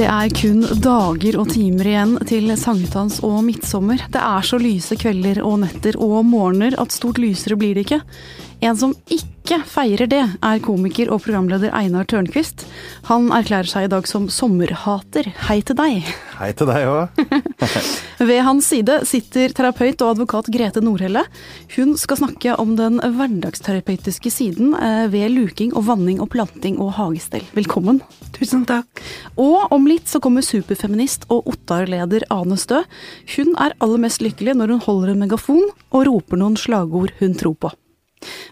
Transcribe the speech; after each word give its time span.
Det 0.00 0.06
er 0.08 0.30
kun 0.32 0.62
dager 0.80 1.36
og 1.36 1.50
timer 1.52 1.88
igjen 1.90 2.12
til 2.24 2.46
sankthans 2.56 3.18
og 3.26 3.42
midtsommer. 3.44 4.00
Det 4.08 4.20
er 4.24 4.46
så 4.48 4.56
lyse 4.56 4.96
kvelder 4.96 5.42
og 5.44 5.58
netter 5.60 5.98
og 6.00 6.22
morgener 6.24 6.72
at 6.80 6.94
stort 6.94 7.20
lysere 7.20 7.58
blir 7.60 7.76
det 7.76 7.84
ikke. 7.84 7.98
En 8.60 8.76
som 8.76 8.90
ikke 9.08 9.56
feirer 9.64 10.08
det, 10.10 10.20
er 10.44 10.58
komiker 10.60 11.08
og 11.08 11.22
programleder 11.24 11.72
Einar 11.72 12.04
Tørnquist. 12.04 12.66
Han 13.08 13.30
erklærer 13.32 13.70
seg 13.70 13.86
i 13.86 13.90
dag 13.94 14.04
som 14.08 14.26
sommerhater. 14.28 15.30
Hei 15.46 15.62
til 15.64 15.78
deg. 15.78 16.04
Hei 16.36 16.50
til 16.56 16.68
deg 16.68 16.84
òg. 16.90 17.22
Ved 18.28 18.42
hans 18.44 18.68
side 18.68 18.98
sitter 19.08 19.56
terapeut 19.56 20.04
og 20.04 20.12
advokat 20.12 20.52
Grete 20.52 20.84
Nordhelle. 20.84 21.24
Hun 21.72 21.96
skal 21.96 22.20
snakke 22.20 22.58
om 22.60 22.76
den 22.76 23.00
hverdagsterapeutiske 23.00 24.32
siden 24.34 24.76
eh, 24.76 25.06
ved 25.08 25.32
luking 25.32 25.72
og 25.72 25.88
vanning 25.88 26.20
og 26.20 26.28
planting 26.36 26.76
og 26.84 26.92
hagestell. 27.00 27.48
Velkommen. 27.56 28.04
Tusen 28.36 28.68
takk. 28.68 29.04
Og 29.40 29.72
om 29.72 29.88
litt 29.88 30.12
så 30.12 30.20
kommer 30.20 30.44
superfeminist 30.44 31.30
og 31.32 31.48
Ottar-leder 31.48 32.28
Ane 32.28 32.60
Stø. 32.60 32.84
Hun 33.38 33.56
er 33.56 33.78
aller 33.80 34.04
mest 34.04 34.20
lykkelig 34.20 34.60
når 34.60 34.76
hun 34.76 34.88
holder 34.90 35.14
en 35.14 35.24
megafon 35.24 35.70
og 35.88 36.10
roper 36.12 36.44
noen 36.44 36.60
slagord 36.60 37.16
hun 37.24 37.40
tror 37.40 37.56
på. 37.56 37.78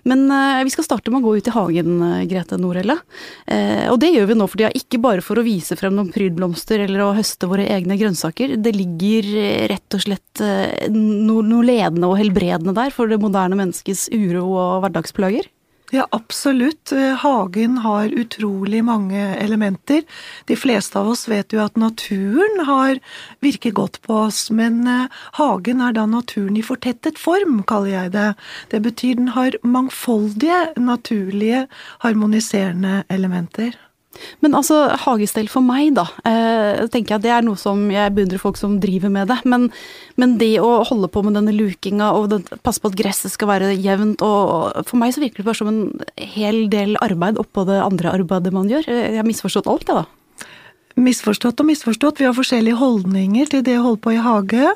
Men 0.09 0.31
eh, 0.33 0.63
vi 0.65 0.73
skal 0.73 0.87
starte 0.87 1.13
med 1.13 1.21
å 1.21 1.29
gå 1.29 1.37
ut 1.39 1.51
i 1.51 1.55
hagen, 1.55 1.99
eh, 2.07 2.25
Grete 2.31 2.59
Norelle. 2.61 2.99
Eh, 3.47 3.87
og 3.93 3.99
det 4.03 4.13
gjør 4.15 4.31
vi 4.31 4.39
nå 4.39 4.49
for 4.49 4.61
tida, 4.61 4.73
ikke 4.77 5.01
bare 5.03 5.25
for 5.25 5.41
å 5.41 5.47
vise 5.47 5.77
frem 5.79 5.97
noen 5.97 6.13
prydblomster 6.15 6.85
eller 6.87 7.05
å 7.05 7.13
høste 7.17 7.51
våre 7.51 7.69
egne 7.75 7.99
grønnsaker. 8.01 8.57
Det 8.63 8.75
ligger 8.77 9.29
eh, 9.35 9.67
rett 9.75 9.99
og 9.99 10.05
slett 10.07 10.45
eh, 10.45 10.89
noe, 10.95 11.45
noe 11.47 11.69
ledende 11.69 12.11
og 12.11 12.19
helbredende 12.21 12.77
der 12.77 12.95
for 12.95 13.11
det 13.11 13.21
moderne 13.23 13.59
menneskets 13.59 14.09
uro 14.15 14.47
og 14.55 14.87
hverdagsplager. 14.87 15.51
Ja, 15.91 16.07
absolutt. 16.11 16.93
Eh, 16.93 17.15
Hagen 17.15 17.79
har 17.79 18.09
utrolig 18.09 18.85
mange 18.85 19.37
elementer. 19.37 20.03
De 20.45 20.57
fleste 20.57 20.99
av 21.01 21.09
oss 21.09 21.25
vet 21.29 21.53
jo 21.53 21.63
at 21.65 21.81
naturen 21.81 22.61
har 22.69 23.01
virker 23.41 23.73
godt 23.73 24.03
på 24.05 24.19
oss, 24.27 24.51
men 24.53 24.83
eh, 24.85 25.09
hagen 25.41 25.81
er 25.81 25.97
da 25.97 26.05
naturen 26.05 26.61
i 26.61 26.67
fortettet 26.67 27.17
form, 27.17 27.63
kaller 27.65 27.95
jeg 27.95 28.15
det. 28.19 28.29
Det 28.69 28.83
betyr 28.85 29.17
den 29.17 29.33
har 29.33 29.57
mangfoldige, 29.65 30.75
naturlige, 30.77 31.67
harmoniserende 32.05 33.05
elementer. 33.09 33.73
Men 34.45 34.57
altså, 34.59 34.81
hagestell 35.05 35.49
for 35.53 35.65
meg, 35.65 35.95
da. 35.99 36.07
Eh, 36.29 36.85
tenker 36.93 37.17
jeg 37.17 37.27
Det 37.27 37.33
er 37.35 37.47
noe 37.47 37.59
som 37.61 37.87
jeg 37.93 38.15
beundrer 38.17 38.43
folk 38.43 38.61
som 38.61 38.79
driver 38.83 39.13
med 39.13 39.31
det. 39.33 39.39
Men, 39.49 39.69
men 40.21 40.37
det 40.41 40.55
å 40.65 40.85
holde 40.89 41.11
på 41.13 41.23
med 41.27 41.39
denne 41.39 41.55
lukinga 41.57 42.13
og 42.19 42.31
den, 42.35 42.47
passe 42.67 42.83
på 42.83 42.93
at 42.93 42.99
gresset 42.99 43.35
skal 43.35 43.53
være 43.53 43.73
jevnt 43.77 44.23
og 44.25 44.85
For 44.89 44.99
meg 45.01 45.15
så 45.15 45.23
virker 45.23 45.43
det 45.43 45.49
bare 45.49 45.61
som 45.61 45.71
en 45.71 45.83
hel 46.37 46.67
del 46.73 46.97
arbeid 47.05 47.41
oppå 47.41 47.67
det 47.69 47.81
andre 47.83 48.15
arbeidet 48.19 48.55
man 48.55 48.71
gjør. 48.71 48.89
Jeg 48.89 49.19
har 49.21 49.29
misforstått 49.29 49.71
alt, 49.71 49.89
jeg, 49.89 50.03
da. 50.03 50.18
Misforstått 50.99 51.61
og 51.63 51.69
misforstått. 51.69 52.19
Vi 52.19 52.27
har 52.27 52.35
forskjellige 52.35 52.79
holdninger 52.81 53.51
til 53.53 53.63
det 53.63 53.77
å 53.79 53.85
holde 53.85 54.01
på 54.03 54.15
i 54.17 54.23
hage. 54.23 54.73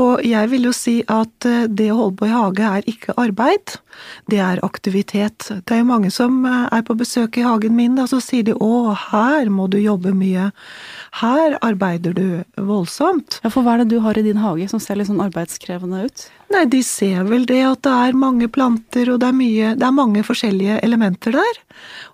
Og 0.00 0.22
jeg 0.24 0.48
vil 0.52 0.68
jo 0.70 0.72
si 0.76 0.94
at 1.12 1.48
eh, 1.48 1.66
det 1.68 1.90
å 1.92 1.98
holde 1.98 2.16
på 2.20 2.28
i 2.28 2.32
hage 2.32 2.70
er 2.78 2.88
ikke 2.88 3.16
arbeid, 3.20 3.76
det 4.32 4.40
er 4.40 4.62
aktivitet. 4.64 5.50
Det 5.68 5.76
er 5.76 5.82
jo 5.82 5.88
mange 5.90 6.12
som 6.14 6.38
eh, 6.48 6.64
er 6.72 6.86
på 6.86 6.96
besøk 6.96 7.36
i 7.36 7.44
hagen 7.44 7.76
min, 7.76 7.98
da, 7.98 8.06
så 8.08 8.22
sier 8.24 8.46
de 8.48 8.56
å, 8.56 8.94
her 9.10 9.52
må 9.52 9.68
du 9.72 9.76
jobbe 9.82 10.14
mye. 10.16 10.48
Her 11.20 11.58
arbeider 11.60 12.16
du 12.16 12.26
voldsomt. 12.56 13.42
Ja, 13.44 13.52
For 13.52 13.66
hva 13.66 13.76
er 13.76 13.84
det 13.84 13.92
du 13.92 14.00
har 14.06 14.16
i 14.16 14.24
din 14.24 14.40
hage 14.40 14.70
som 14.72 14.80
ser 14.80 14.96
litt 14.96 15.10
sånn 15.10 15.24
arbeidskrevende 15.24 16.06
ut? 16.08 16.28
Nei, 16.46 16.62
de 16.70 16.78
ser 16.86 17.24
vel 17.26 17.42
det 17.48 17.58
at 17.66 17.80
det 17.82 17.92
er 17.92 18.18
mange 18.18 18.46
planter, 18.52 19.08
og 19.10 19.18
det 19.18 19.30
er 19.32 19.34
mye 19.34 19.70
Det 19.74 19.86
er 19.86 19.94
mange 19.94 20.22
forskjellige 20.22 20.78
elementer 20.86 21.34
der. 21.34 21.58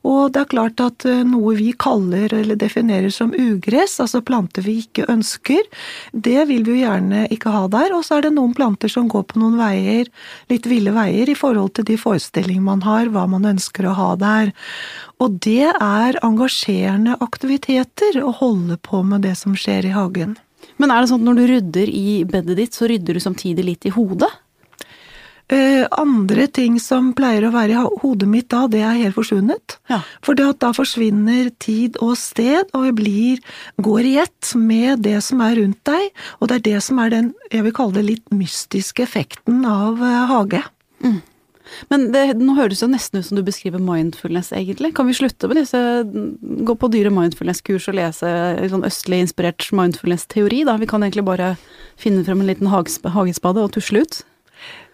Og 0.09 0.33
det 0.33 0.41
er 0.41 0.51
klart 0.51 0.81
at 0.81 1.05
eh, 1.07 1.21
noe 1.29 1.53
vi 1.59 1.73
kaller 1.77 2.33
eller 2.35 2.57
definerer 2.57 3.13
som 3.13 3.35
ugress, 3.37 3.99
altså 4.01 4.23
planter 4.25 4.65
vi 4.65 4.79
ikke 4.83 5.05
ønsker, 5.13 5.69
det 6.13 6.47
vil 6.49 6.65
vi 6.65 6.79
jo 6.79 6.87
gjerne 6.87 7.27
ikke 7.35 7.53
ha 7.53 7.67
der. 7.73 7.93
Og 7.93 8.07
så 8.09 8.19
er 8.19 8.27
det 8.27 8.35
noen 8.39 8.55
planter 8.57 8.91
som 8.93 9.11
går 9.13 9.27
på 9.31 9.43
noen 9.43 9.59
veier, 9.61 10.09
litt 10.51 10.69
ville 10.71 10.95
veier, 10.97 11.29
i 11.29 11.39
forhold 11.39 11.77
til 11.77 11.91
de 11.93 11.99
forestillinger 12.01 12.65
man 12.65 12.87
har, 12.89 13.13
hva 13.13 13.27
man 13.31 13.47
ønsker 13.53 13.87
å 13.87 13.97
ha 13.99 14.11
der. 14.17 14.55
Og 15.21 15.37
det 15.45 15.75
er 15.75 16.19
engasjerende 16.25 17.19
aktiviteter 17.21 18.23
å 18.25 18.33
holde 18.41 18.81
på 18.81 19.05
med 19.07 19.29
det 19.29 19.37
som 19.39 19.55
skjer 19.59 19.93
i 19.93 19.95
hagen. 19.95 20.39
Men 20.83 20.91
er 20.91 21.03
det 21.03 21.13
sånn 21.13 21.23
at 21.23 21.29
når 21.31 21.39
du 21.39 21.45
rydder 21.53 21.93
i 21.95 22.23
bedet 22.27 22.59
ditt, 22.59 22.75
så 22.75 22.91
rydder 22.91 23.15
du 23.15 23.23
samtidig 23.23 23.67
litt 23.69 23.87
i 23.87 23.95
hodet? 23.95 24.31
Eh, 25.53 25.85
andre 26.01 26.47
ting 26.49 26.79
som 26.81 27.11
pleier 27.17 27.45
å 27.45 27.53
være 27.53 27.75
i 27.75 27.99
hodet 28.01 28.29
mitt 28.31 28.49
da, 28.55 28.65
det 28.71 28.81
er 28.81 29.01
helt 29.03 29.17
forsvunnet. 29.19 29.77
Ja. 29.91 29.99
For 30.25 30.39
da 30.39 30.71
forsvinner 30.73 31.51
tid 31.61 31.99
og 32.03 32.15
sted, 32.19 32.71
og 32.73 32.87
jeg 32.89 32.97
blir, 32.97 33.43
går 33.85 34.09
i 34.09 34.15
ett 34.23 34.55
med 34.57 35.05
det 35.05 35.19
som 35.27 35.43
er 35.45 35.59
rundt 35.61 35.83
deg, 35.89 36.09
og 36.41 36.49
det 36.49 36.59
er 36.59 36.67
det 36.71 36.85
som 36.87 37.03
er 37.03 37.13
den, 37.13 37.35
jeg 37.53 37.67
vil 37.67 37.77
kalle 37.77 37.99
det 37.99 38.07
litt 38.09 38.33
mystiske 38.33 39.05
effekten 39.05 39.67
av 39.69 40.01
eh, 40.01 40.25
hage. 40.33 40.65
Men 41.93 42.09
det, 42.15 42.25
nå 42.41 42.57
høres 42.59 42.81
det 42.81 42.87
jo 42.87 42.93
nesten 42.93 43.21
ut 43.21 43.29
som 43.29 43.39
du 43.39 43.45
beskriver 43.47 43.83
mindfulness, 43.83 44.53
egentlig. 44.57 44.93
Kan 44.97 45.09
vi 45.09 45.17
slutte 45.17 45.51
med 45.51 45.63
disse 45.63 45.81
Gå 46.63 46.75
på 46.79 46.91
dyre 46.93 47.13
mindfulness-kurs 47.15 47.89
og 47.91 47.97
lese 47.99 48.29
sånn 48.73 48.87
østlig 48.87 49.23
inspirert 49.25 49.69
mindfulness-teori, 49.75 50.63
da? 50.69 50.77
Vi 50.81 50.89
kan 50.91 51.05
egentlig 51.05 51.27
bare 51.27 51.55
finne 52.01 52.25
frem 52.27 52.43
en 52.43 52.51
liten 52.51 52.71
hagespade 52.73 53.63
og 53.63 53.73
tusle 53.75 54.05
ut. 54.05 54.23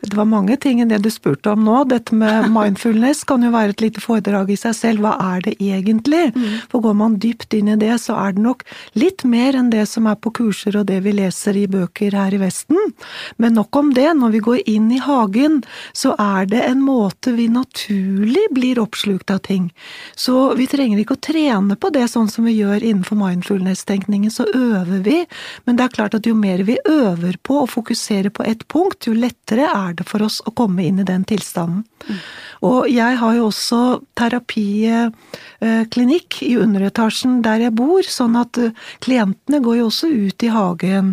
Det 0.00 0.14
var 0.14 0.28
mange 0.30 0.54
ting 0.56 0.78
enn 0.80 0.92
det 0.92 1.00
du 1.02 1.10
spurte 1.10 1.50
om 1.50 1.64
nå. 1.66 1.80
Dette 1.90 2.14
med 2.14 2.46
mindfulness 2.54 3.24
kan 3.26 3.42
jo 3.42 3.50
være 3.50 3.74
et 3.74 3.82
lite 3.82 4.02
foredrag 4.02 4.52
i 4.54 4.58
seg 4.58 4.76
selv. 4.78 5.02
Hva 5.02 5.16
er 5.34 5.42
det 5.44 5.56
egentlig? 5.58 6.30
For 6.70 6.84
går 6.84 6.94
man 7.00 7.16
dypt 7.18 7.54
inn 7.58 7.70
i 7.72 7.78
det, 7.80 7.96
så 8.02 8.14
er 8.22 8.36
det 8.36 8.44
nok 8.44 8.62
litt 8.98 9.24
mer 9.26 9.58
enn 9.58 9.72
det 9.74 9.84
som 9.90 10.06
er 10.06 10.18
på 10.22 10.30
kurser 10.38 10.78
og 10.78 10.86
det 10.90 11.00
vi 11.02 11.16
leser 11.18 11.58
i 11.58 11.66
bøker 11.70 12.14
her 12.14 12.34
i 12.34 12.40
Vesten. 12.40 12.78
Men 13.42 13.58
nok 13.58 13.74
om 13.76 13.90
det. 13.96 14.06
Når 14.18 14.34
vi 14.36 14.42
går 14.46 14.62
inn 14.70 14.86
i 14.94 15.00
hagen, 15.02 15.60
så 15.92 16.14
er 16.18 16.46
det 16.50 16.62
en 16.64 16.80
måte 16.84 17.34
vi 17.34 17.48
naturlig 17.50 18.46
blir 18.54 18.78
oppslukt 18.82 19.32
av 19.34 19.42
ting. 19.50 19.68
Så 20.14 20.54
vi 20.58 20.68
trenger 20.70 21.02
ikke 21.02 21.18
å 21.18 21.24
trene 21.28 21.76
på 21.76 21.90
det 21.94 22.06
sånn 22.12 22.30
som 22.30 22.46
vi 22.46 22.54
gjør 22.60 22.86
innenfor 22.86 23.18
mindfulness-tenkningen, 23.18 24.30
så 24.30 24.46
øver 24.54 25.02
vi. 25.04 25.18
Men 25.66 25.78
det 25.78 25.88
er 25.88 25.96
klart 25.98 26.16
at 26.18 26.26
jo 26.28 26.38
mer 26.38 26.62
vi 26.68 26.78
øver 26.86 27.38
på 27.42 27.62
å 27.64 27.68
fokusere 27.70 28.30
på 28.34 28.46
ett 28.46 28.66
punkt, 28.70 29.10
jo 29.10 29.16
lettere 29.18 29.66
er 29.68 29.87
det 29.96 30.04
for 30.08 30.20
oss 30.26 30.42
å 30.46 30.50
komme 30.56 30.84
inn 30.84 30.98
i 31.00 31.08
den 31.08 31.24
tilstanden. 31.28 31.84
Og 32.64 32.88
jeg 32.90 33.16
har 33.20 33.34
jo 33.36 33.44
også 33.48 34.00
terapiklinikk 34.18 36.42
i 36.42 36.56
underetasjen 36.58 37.42
der 37.44 37.58
jeg 37.66 37.72
bor, 37.78 38.02
sånn 38.02 38.36
at 38.40 38.58
eh, 38.58 38.72
klientene 39.04 39.60
går 39.62 39.76
jo 39.78 39.86
også 39.90 40.06
ut 40.10 40.42
i 40.42 40.54
hagen. 40.54 41.06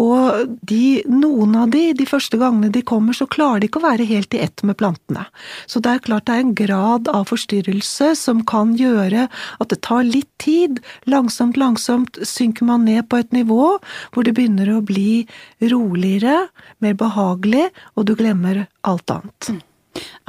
Og 0.00 0.20
de, 0.66 1.02
noen 1.06 1.56
av 1.62 1.68
de, 1.74 1.84
de 1.98 2.06
første 2.08 2.36
gangene 2.40 2.70
de 2.74 2.82
kommer, 2.82 3.12
så 3.14 3.26
klarer 3.30 3.60
de 3.62 3.66
ikke 3.70 3.80
å 3.82 3.86
være 3.86 4.10
helt 4.10 4.34
i 4.34 4.42
ett 4.42 4.62
med 4.66 4.76
plantene. 4.80 5.24
Så 5.70 5.76
det 5.84 5.90
er 5.92 6.06
klart 6.08 6.26
det 6.26 6.34
er 6.34 6.44
en 6.46 6.58
grad 6.58 7.04
av 7.12 7.22
forstyrrelse 7.30 8.08
som 8.18 8.38
kan 8.48 8.68
gjøre 8.78 9.22
at 9.30 9.68
det 9.70 9.80
tar 9.86 10.02
litt 10.06 10.30
tid. 10.42 10.80
Langsomt, 11.10 11.56
langsomt 11.60 12.18
synker 12.26 12.64
man 12.66 12.84
ned 12.88 13.02
på 13.10 13.16
et 13.22 13.32
nivå 13.34 13.78
hvor 14.14 14.22
det 14.26 14.34
begynner 14.36 14.68
å 14.74 14.84
bli 14.84 15.26
roligere, 15.60 16.48
mer 16.84 16.98
behagelig, 16.98 17.68
og 17.96 18.06
du 18.08 18.14
glemmer 18.18 18.66
alt 18.86 19.10
annet. 19.10 19.50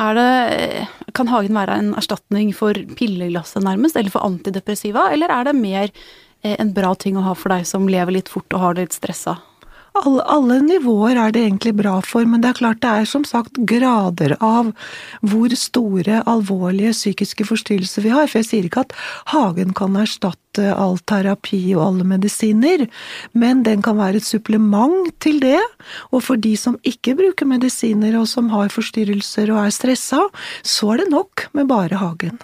Er 0.01 0.15
det, 0.17 0.87
kan 1.17 1.29
hagen 1.29 1.57
være 1.57 1.75
en 1.81 1.91
erstatning 1.99 2.53
for 2.57 2.77
pilleglasset, 2.97 3.61
nærmest, 3.65 3.99
eller 3.99 4.13
for 4.13 4.25
antidepressiva, 4.25 5.09
eller 5.13 5.33
er 5.33 5.49
det 5.49 5.55
mer 5.57 5.91
eh, 5.91 6.55
en 6.55 6.73
bra 6.73 6.95
ting 6.97 7.19
å 7.19 7.25
ha 7.27 7.35
for 7.37 7.53
deg 7.53 7.67
som 7.69 7.89
lever 7.89 8.17
litt 8.17 8.31
fort 8.31 8.49
og 8.55 8.63
har 8.63 8.77
det 8.77 8.87
litt 8.87 8.97
stressa? 8.97 9.37
Alle, 9.99 10.23
alle 10.31 10.59
nivåer 10.63 11.17
er 11.19 11.33
det 11.35 11.41
egentlig 11.43 11.73
bra 11.79 11.97
for, 12.05 12.23
men 12.29 12.41
det 12.43 12.51
er 12.53 12.59
klart 12.59 12.79
det 12.83 12.91
er 13.01 13.07
som 13.09 13.25
sagt 13.27 13.57
grader 13.67 14.35
av 14.39 14.69
hvor 15.25 15.51
store, 15.59 16.21
alvorlige 16.29 16.93
psykiske 16.95 17.45
forstyrrelser 17.49 18.05
vi 18.05 18.13
har. 18.13 18.29
For 18.31 18.39
jeg 18.39 18.47
sier 18.49 18.67
ikke 18.69 18.85
at 18.87 18.95
hagen 19.33 19.73
kan 19.77 19.97
erstatte 19.99 20.69
all 20.73 20.97
terapi 21.09 21.61
og 21.75 21.83
alle 21.89 22.07
medisiner, 22.07 22.85
men 23.37 23.63
den 23.67 23.83
kan 23.85 23.99
være 23.99 24.21
et 24.21 24.27
supplement 24.27 25.11
til 25.23 25.41
det. 25.43 25.59
Og 26.15 26.23
for 26.25 26.39
de 26.39 26.55
som 26.59 26.79
ikke 26.87 27.17
bruker 27.19 27.49
medisiner 27.49 28.15
og 28.19 28.27
som 28.31 28.49
har 28.55 28.71
forstyrrelser 28.73 29.51
og 29.53 29.65
er 29.65 29.75
stressa, 29.75 30.25
så 30.63 30.93
er 30.95 31.03
det 31.03 31.09
nok 31.13 31.49
med 31.57 31.67
bare 31.71 31.99
hagen. 32.01 32.39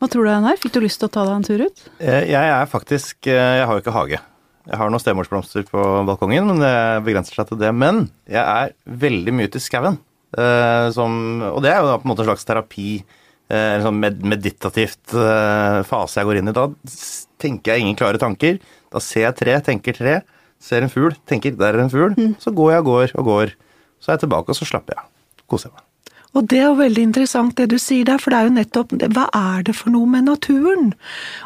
Hva 0.00 0.08
tror 0.10 0.26
du, 0.26 0.30
Einar? 0.32 0.56
Fikk 0.58 0.74
du 0.74 0.80
lyst 0.82 0.98
til 1.02 1.06
å 1.10 1.12
ta 1.14 1.26
deg 1.28 1.36
en 1.36 1.44
tur 1.46 1.66
ut? 1.68 1.84
Eh, 2.00 2.24
Jeg 2.32 2.50
er 2.56 2.66
faktisk 2.66 3.28
eh, 3.30 3.60
Jeg 3.60 3.68
har 3.68 3.76
jo 3.76 3.84
ikke 3.84 3.94
hage. 3.94 4.18
Jeg 4.66 4.78
har 4.80 4.90
noen 4.90 5.02
stemorsblomster 5.02 5.66
på 5.68 5.82
balkongen, 6.08 6.48
men 6.50 6.58
det 6.62 6.72
begrenser 7.06 7.38
seg 7.38 7.52
til 7.52 7.60
det. 7.60 7.70
Men 7.74 8.08
jeg 8.26 8.42
er 8.42 8.72
veldig 9.04 9.34
mye 9.38 9.46
ute 9.50 9.60
i 9.60 9.64
skauen. 9.66 9.98
eh, 10.36 10.88
Og 10.90 11.62
det 11.62 11.70
er 11.70 11.78
jo 11.84 11.92
på 12.02 12.02
en 12.02 12.10
måte 12.10 12.24
en 12.24 12.30
slags 12.32 12.44
terapi. 12.48 13.04
eh, 13.48 13.76
En 13.76 13.84
sånn 13.86 14.00
med 14.02 14.24
meditativt 14.26 15.14
eh, 15.14 15.82
fase 15.86 16.18
jeg 16.18 16.26
går 16.26 16.40
inn 16.42 16.50
i. 16.50 16.56
Da 16.56 16.66
tenker 17.38 17.72
jeg 17.76 17.84
ingen 17.86 17.96
klare 18.00 18.18
tanker. 18.18 18.58
Da 18.90 18.98
ser 18.98 19.28
jeg 19.28 19.36
tre, 19.38 19.54
tenker 19.62 19.94
tre. 19.94 20.16
Ser 20.58 20.82
en 20.82 20.90
fugl, 20.90 21.14
tenker 21.30 21.54
der 21.56 21.74
er 21.78 21.84
en 21.86 21.90
fugl. 21.92 22.16
Så 22.42 22.50
går 22.50 22.72
jeg 22.72 22.80
og 22.82 22.90
går 22.90 23.14
og 23.20 23.24
går. 23.30 23.54
Så 24.02 24.10
er 24.10 24.16
jeg 24.18 24.26
tilbake, 24.26 24.50
og 24.50 24.56
så 24.58 24.66
slapper 24.66 24.96
jeg 24.96 25.04
av. 25.04 25.10
Koser 25.46 25.70
meg. 25.70 25.85
Og 26.36 26.44
det 26.50 26.58
er 26.60 26.66
jo 26.68 26.76
veldig 26.82 27.04
interessant 27.08 27.56
det 27.56 27.70
du 27.72 27.78
sier 27.80 28.04
der, 28.04 28.20
for 28.20 28.32
det 28.32 28.38
er 28.38 28.48
jo 28.48 28.56
nettopp 28.58 28.92
hva 29.16 29.24
er 29.32 29.64
det 29.64 29.74
for 29.78 29.92
noe 29.94 30.08
med 30.10 30.26
naturen? 30.28 30.92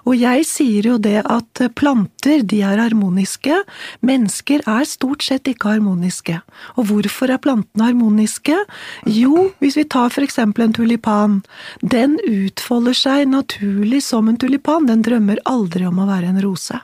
Og 0.02 0.16
jeg 0.18 0.46
sier 0.48 0.88
jo 0.90 0.96
det 0.98 1.20
at 1.22 1.62
planter, 1.78 2.42
de 2.42 2.60
er 2.66 2.82
harmoniske, 2.82 3.60
mennesker 4.06 4.64
er 4.66 4.88
stort 4.90 5.22
sett 5.26 5.46
ikke 5.50 5.76
harmoniske. 5.76 6.40
Og 6.74 6.90
hvorfor 6.90 7.30
er 7.30 7.42
plantene 7.42 7.90
harmoniske? 7.92 8.58
Jo, 9.06 9.50
hvis 9.62 9.78
vi 9.78 9.86
tar 9.86 10.10
for 10.10 10.26
eksempel 10.26 10.66
en 10.66 10.74
tulipan. 10.76 11.40
Den 11.80 12.18
utfolder 12.26 12.96
seg 12.96 13.30
naturlig 13.30 14.02
som 14.06 14.28
en 14.28 14.40
tulipan, 14.40 14.90
den 14.90 15.06
drømmer 15.06 15.42
aldri 15.46 15.86
om 15.86 16.02
å 16.02 16.10
være 16.10 16.34
en 16.34 16.42
rose. 16.42 16.82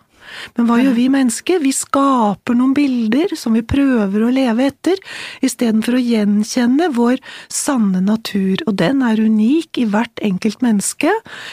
Men 0.57 0.69
hva 0.69 0.79
gjør 0.81 0.97
vi 0.97 1.07
mennesker? 1.13 1.61
Vi 1.63 1.73
skaper 1.75 2.57
noen 2.59 2.75
bilder 2.77 3.35
som 3.39 3.57
vi 3.57 3.65
prøver 3.67 4.27
å 4.27 4.33
leve 4.35 4.69
etter, 4.71 5.01
istedenfor 5.45 5.99
å 5.99 6.03
gjenkjenne 6.03 6.91
vår 6.97 7.21
sanne 7.53 8.03
natur, 8.05 8.63
og 8.67 8.77
den 8.81 9.03
er 9.07 9.21
unik 9.21 9.81
i 9.83 9.87
hvert 9.91 10.25
enkelt 10.25 10.65
menneske, 10.65 11.13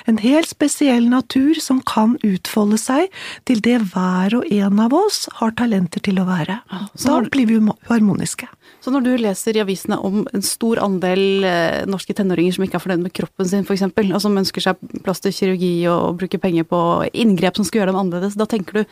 en 0.10 0.20
helt 0.24 0.52
spesiell 0.52 1.10
natur 1.12 1.60
som 1.62 1.82
kan 1.88 2.18
utfolde 2.26 2.80
seg 2.82 3.10
til 3.50 3.64
det 3.64 3.80
hver 3.94 4.40
og 4.40 4.50
en 4.52 4.84
av 4.84 4.96
oss 4.98 5.26
har 5.40 5.56
talenter 5.60 6.04
til 6.04 6.22
å 6.22 6.28
være. 6.30 6.62
Da 7.04 7.22
blir 7.34 7.50
vi 7.50 7.62
harmoniske. 7.90 8.50
Så 8.84 8.92
når 8.92 9.04
du 9.06 9.12
leser 9.22 9.56
i 9.56 9.62
avisene 9.64 9.96
om 10.04 10.26
en 10.36 10.44
stor 10.44 10.82
andel 10.84 11.46
eh, 11.48 11.84
norske 11.88 12.16
tenåringer 12.18 12.58
som 12.58 12.66
ikke 12.66 12.76
er 12.80 12.84
fornøyd 12.84 13.06
med 13.06 13.14
kroppen 13.16 13.48
sin, 13.48 13.64
f.eks., 13.64 13.86
og 13.86 14.20
som 14.20 14.40
ønsker 14.40 14.66
seg 14.66 14.82
plass 15.06 15.24
til 15.24 15.36
kirurgi 15.36 15.72
og 15.92 16.18
bruker 16.20 16.42
penger 16.44 16.68
på 16.68 16.80
inngrep 17.24 17.60
som 17.60 17.68
skal 17.68 17.82
gjøre 17.82 17.94
dem 17.94 18.00
annerledes, 18.02 18.36
da 18.40 18.48
tenker 18.50 18.63
tenker 18.64 18.84
du 18.84 18.90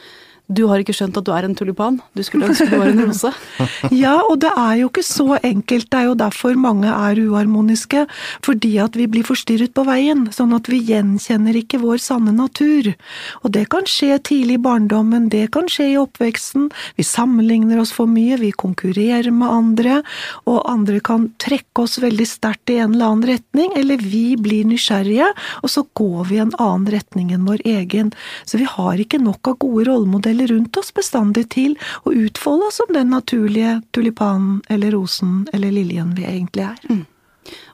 du 0.52 0.66
har 0.70 0.82
ikke 0.82 0.96
skjønt 0.96 1.18
at 1.20 1.28
du 1.28 1.32
er 1.34 1.48
en 1.48 1.56
tulipan, 1.58 2.00
du 2.18 2.24
skulle 2.26 2.50
ønske 2.52 2.68
du 2.70 2.78
var 2.78 2.92
en 2.92 3.04
rose. 3.06 3.32
ja, 4.04 4.18
og 4.22 4.40
det 4.44 4.52
er 4.52 4.76
jo 4.82 4.90
ikke 4.92 5.06
så 5.06 5.38
enkelt, 5.40 5.90
det 5.92 6.00
er 6.00 6.10
jo 6.10 6.18
derfor 6.20 6.58
mange 6.60 6.92
er 6.92 7.22
uharmoniske. 7.22 8.06
Fordi 8.46 8.72
at 8.84 8.98
vi 9.00 9.08
blir 9.12 9.26
forstyrret 9.28 9.74
på 9.76 9.86
veien, 9.88 10.28
sånn 10.36 10.56
at 10.58 10.70
vi 10.72 10.82
gjenkjenner 10.90 11.58
ikke 11.62 11.82
vår 11.82 12.02
sanne 12.04 12.34
natur. 12.36 12.92
Og 13.42 13.54
det 13.56 13.68
kan 13.74 13.88
skje 13.90 14.20
tidlig 14.28 14.60
i 14.60 14.64
barndommen, 14.64 15.30
det 15.32 15.48
kan 15.56 15.70
skje 15.72 15.92
i 15.94 16.00
oppveksten, 16.02 16.70
vi 16.98 17.06
sammenligner 17.08 17.82
oss 17.82 17.94
for 17.96 18.10
mye, 18.12 18.40
vi 18.42 18.52
konkurrerer 18.52 19.32
med 19.36 19.52
andre, 19.52 20.00
og 20.50 20.64
andre 20.70 21.00
kan 21.04 21.30
trekke 21.42 21.86
oss 21.86 22.00
veldig 22.02 22.28
sterkt 22.28 22.74
i 22.74 22.80
en 22.82 22.96
eller 22.96 23.14
annen 23.14 23.30
retning, 23.32 23.72
eller 23.80 24.02
vi 24.02 24.36
blir 24.40 24.68
nysgjerrige, 24.70 25.32
og 25.62 25.72
så 25.72 25.86
går 25.98 26.28
vi 26.30 26.40
i 26.40 26.44
en 26.44 26.56
annen 26.58 26.90
retning 26.92 27.32
enn 27.36 27.48
vår 27.48 27.64
egen. 27.68 28.12
Så 28.46 28.60
vi 28.62 28.68
har 28.70 29.00
ikke 29.02 29.22
nok 29.22 29.52
av 29.52 29.60
gode 29.62 29.88
rollemodeller 29.90 30.41
eller 30.42 30.56
rundt 30.56 30.78
oss 30.78 30.92
bestandig 30.94 31.48
til 31.54 31.78
å 32.04 32.14
utfolde 32.26 32.70
oss 32.70 32.82
som 32.82 32.92
den 32.94 33.14
naturlige 33.14 33.80
tulipanen 33.96 34.62
eller 34.70 34.96
rosen 34.98 35.46
eller 35.54 35.74
liljen 35.76 36.16
vi 36.18 36.26
egentlig 36.26 36.68
er. 36.68 36.86
Mm. 36.90 37.06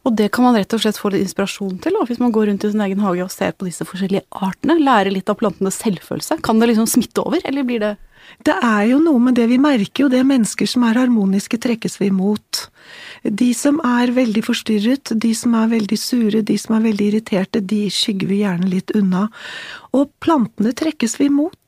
Og 0.08 0.16
det 0.16 0.30
kan 0.32 0.46
man 0.48 0.56
rett 0.56 0.72
og 0.74 0.82
slett 0.82 1.00
få 1.00 1.12
litt 1.12 1.26
inspirasjon 1.26 1.80
til, 1.84 1.98
hvis 2.08 2.22
man 2.24 2.32
går 2.36 2.48
rundt 2.50 2.64
i 2.64 2.72
sin 2.72 2.84
egen 2.86 3.04
hage 3.04 3.26
og 3.26 3.34
ser 3.34 3.54
på 3.56 3.68
disse 3.68 3.86
forskjellige 3.88 4.24
artene. 4.32 4.78
Lære 4.80 5.12
litt 5.12 5.30
av 5.32 5.40
plantenes 5.42 5.80
selvfølelse. 5.84 6.40
Kan 6.46 6.62
det 6.62 6.72
liksom 6.72 6.88
smitte 6.90 7.26
over, 7.26 7.44
eller 7.44 7.68
blir 7.68 7.84
det 7.84 7.96
Det 8.44 8.56
er 8.64 8.90
jo 8.90 8.98
noe 9.00 9.20
med 9.24 9.38
det 9.40 9.46
vi 9.48 9.58
merker 9.62 10.04
jo 10.04 10.10
det 10.12 10.24
mennesker 10.28 10.68
som 10.68 10.84
er 10.84 10.98
harmoniske, 11.00 11.60
trekkes 11.64 12.00
vi 12.02 12.10
imot. 12.12 12.68
De 13.24 13.54
som 13.56 13.80
er 13.84 14.12
veldig 14.12 14.44
forstyrret, 14.44 15.12
de 15.16 15.32
som 15.36 15.56
er 15.56 15.72
veldig 15.72 16.00
sure, 16.00 16.42
de 16.42 16.58
som 16.60 16.76
er 16.76 16.88
veldig 16.90 17.08
irriterte, 17.12 17.64
de 17.64 17.88
skygger 17.92 18.32
vi 18.32 18.42
gjerne 18.44 18.72
litt 18.72 18.92
unna. 18.96 19.28
Og 19.96 20.12
plantene 20.24 20.76
trekkes 20.76 21.20
vi 21.22 21.30
mot. 21.32 21.67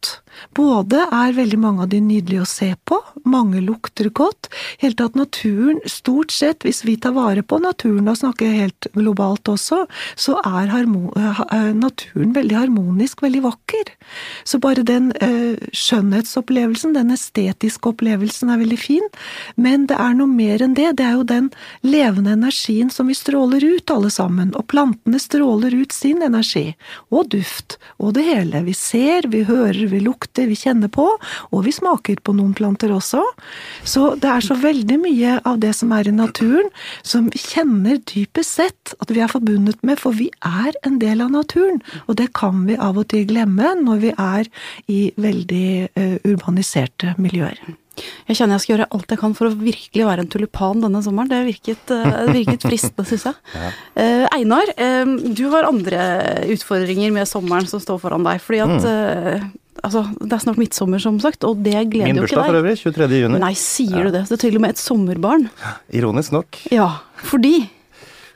Både 0.56 1.04
er 1.14 1.36
veldig 1.36 1.60
mange 1.60 1.84
av 1.84 1.90
de 1.92 2.00
nydelige 2.04 2.44
å 2.44 2.48
se 2.48 2.70
på, 2.88 3.00
mange 3.28 3.62
lukter 3.64 4.10
godt. 4.16 4.50
Helt 4.82 4.98
tatt 5.02 5.18
naturen, 5.20 5.82
stort 5.90 6.32
sett, 6.34 6.64
hvis 6.66 6.82
vi 6.88 6.96
tar 7.02 7.14
vare 7.18 7.44
på 7.44 7.60
naturen, 7.62 8.08
da 8.08 8.16
snakker 8.18 8.48
jeg 8.48 8.64
helt 8.64 8.90
globalt 8.96 9.52
også, 9.52 9.84
så 10.20 10.38
er 10.48 10.72
eh, 10.72 11.72
naturen 11.76 12.34
veldig 12.36 12.58
harmonisk, 12.58 13.24
veldig 13.26 13.44
vakker. 13.46 13.94
Så 14.48 14.60
bare 14.64 14.86
den 14.88 15.12
uh, 15.22 15.60
skjønnhetsopplevelsen, 15.76 16.96
den 16.96 17.14
estetiske 17.14 17.92
opplevelsen 17.92 18.52
er 18.54 18.62
veldig 18.62 18.80
fin, 18.80 19.06
men 19.60 19.88
det 19.90 19.98
er 20.00 20.16
noe 20.18 20.30
mer 20.32 20.64
enn 20.64 20.76
det. 20.78 20.94
Det 21.00 21.06
er 21.06 21.18
jo 21.20 21.28
den 21.28 21.52
levende 21.86 22.34
energien 22.38 22.90
som 22.94 23.12
vi 23.12 23.18
stråler 23.18 23.64
ut, 23.66 23.92
alle 23.94 24.12
sammen. 24.14 24.54
Og 24.58 24.68
plantene 24.72 25.20
stråler 25.22 25.76
ut 25.76 25.94
sin 25.96 26.24
energi. 26.26 26.74
Og 27.14 27.30
duft. 27.34 27.78
Og 28.00 28.16
det 28.18 28.26
hele. 28.28 28.64
Vi 28.66 28.76
ser, 28.78 29.28
vi 29.32 29.44
hører, 29.48 29.89
vi 29.92 30.02
lukter, 30.04 30.48
vi 30.50 30.58
kjenner 30.60 30.92
på. 30.94 31.08
Og 31.52 31.66
vi 31.66 31.74
smaker 31.76 32.22
på 32.24 32.36
noen 32.38 32.54
planter 32.58 32.94
også. 32.96 33.24
Så 33.88 34.14
det 34.22 34.30
er 34.32 34.46
så 34.46 34.58
veldig 34.60 35.00
mye 35.02 35.38
av 35.48 35.60
det 35.64 35.74
som 35.78 35.94
er 35.96 36.10
i 36.10 36.16
naturen, 36.16 36.70
som 37.04 37.30
vi 37.34 37.42
kjenner 37.42 38.00
dypest 38.10 38.60
sett 38.60 38.96
at 39.00 39.12
vi 39.14 39.24
er 39.24 39.32
forbundet 39.32 39.82
med, 39.86 40.00
for 40.02 40.16
vi 40.16 40.30
er 40.46 40.76
en 40.88 41.00
del 41.02 41.24
av 41.26 41.34
naturen. 41.34 41.82
Og 42.08 42.18
det 42.20 42.32
kan 42.38 42.66
vi 42.68 42.78
av 42.80 43.00
og 43.00 43.10
til 43.14 43.28
glemme 43.30 43.76
når 43.84 44.02
vi 44.06 44.16
er 44.16 44.50
i 44.92 45.02
veldig 45.20 45.70
uh, 45.94 46.18
urbaniserte 46.28 47.16
miljøer. 47.22 47.60
Jeg 48.30 48.38
kjenner 48.40 48.56
jeg 48.56 48.64
skal 48.64 48.74
gjøre 48.78 48.88
alt 48.96 49.12
jeg 49.12 49.20
kan 49.20 49.34
for 49.36 49.50
å 49.50 49.58
virkelig 49.60 50.06
være 50.08 50.24
en 50.24 50.30
tulipan 50.32 50.84
denne 50.84 51.02
sommeren. 51.04 51.28
Det 51.32 51.40
virket, 51.50 51.92
eh, 51.92 52.30
virket 52.32 52.64
fristende, 52.64 53.04
syns 53.10 53.28
jeg. 53.28 53.40
Ja. 53.60 53.72
Uh, 54.00 54.26
Einar, 54.32 54.70
du 55.36 55.42
har 55.52 55.68
andre 55.68 56.00
utfordringer 56.54 57.12
med 57.12 57.28
sommeren 57.28 57.68
som 57.68 57.82
står 57.84 58.00
foran 58.00 58.24
deg. 58.24 58.40
Fordi 58.44 58.62
at 58.64 58.86
uh, 58.88 59.50
altså, 59.84 60.06
det 60.20 60.36
er 60.36 60.44
snart 60.44 60.60
midtsommer, 60.62 61.02
som 61.04 61.20
sagt, 61.24 61.44
og 61.48 61.64
det 61.66 61.76
gleder 61.92 62.12
Min 62.12 62.22
jo 62.22 62.28
ikke 62.28 62.38
deg. 62.38 62.46
Min 62.46 62.46
bursdag 62.46 62.46
for 62.46 62.60
øvrig, 62.62 62.78
23. 62.80 63.20
juni. 63.24 63.42
Nei, 63.44 63.52
sier 63.60 63.98
ja. 63.98 64.06
du 64.06 64.16
det? 64.16 64.24
Det 64.30 64.38
er 64.38 64.44
til 64.46 64.60
og 64.60 64.64
med 64.66 64.76
et 64.76 64.82
sommerbarn. 64.82 65.50
Ironisk 66.00 66.36
nok. 66.36 66.62
Ja, 66.74 66.90
fordi? 67.30 67.58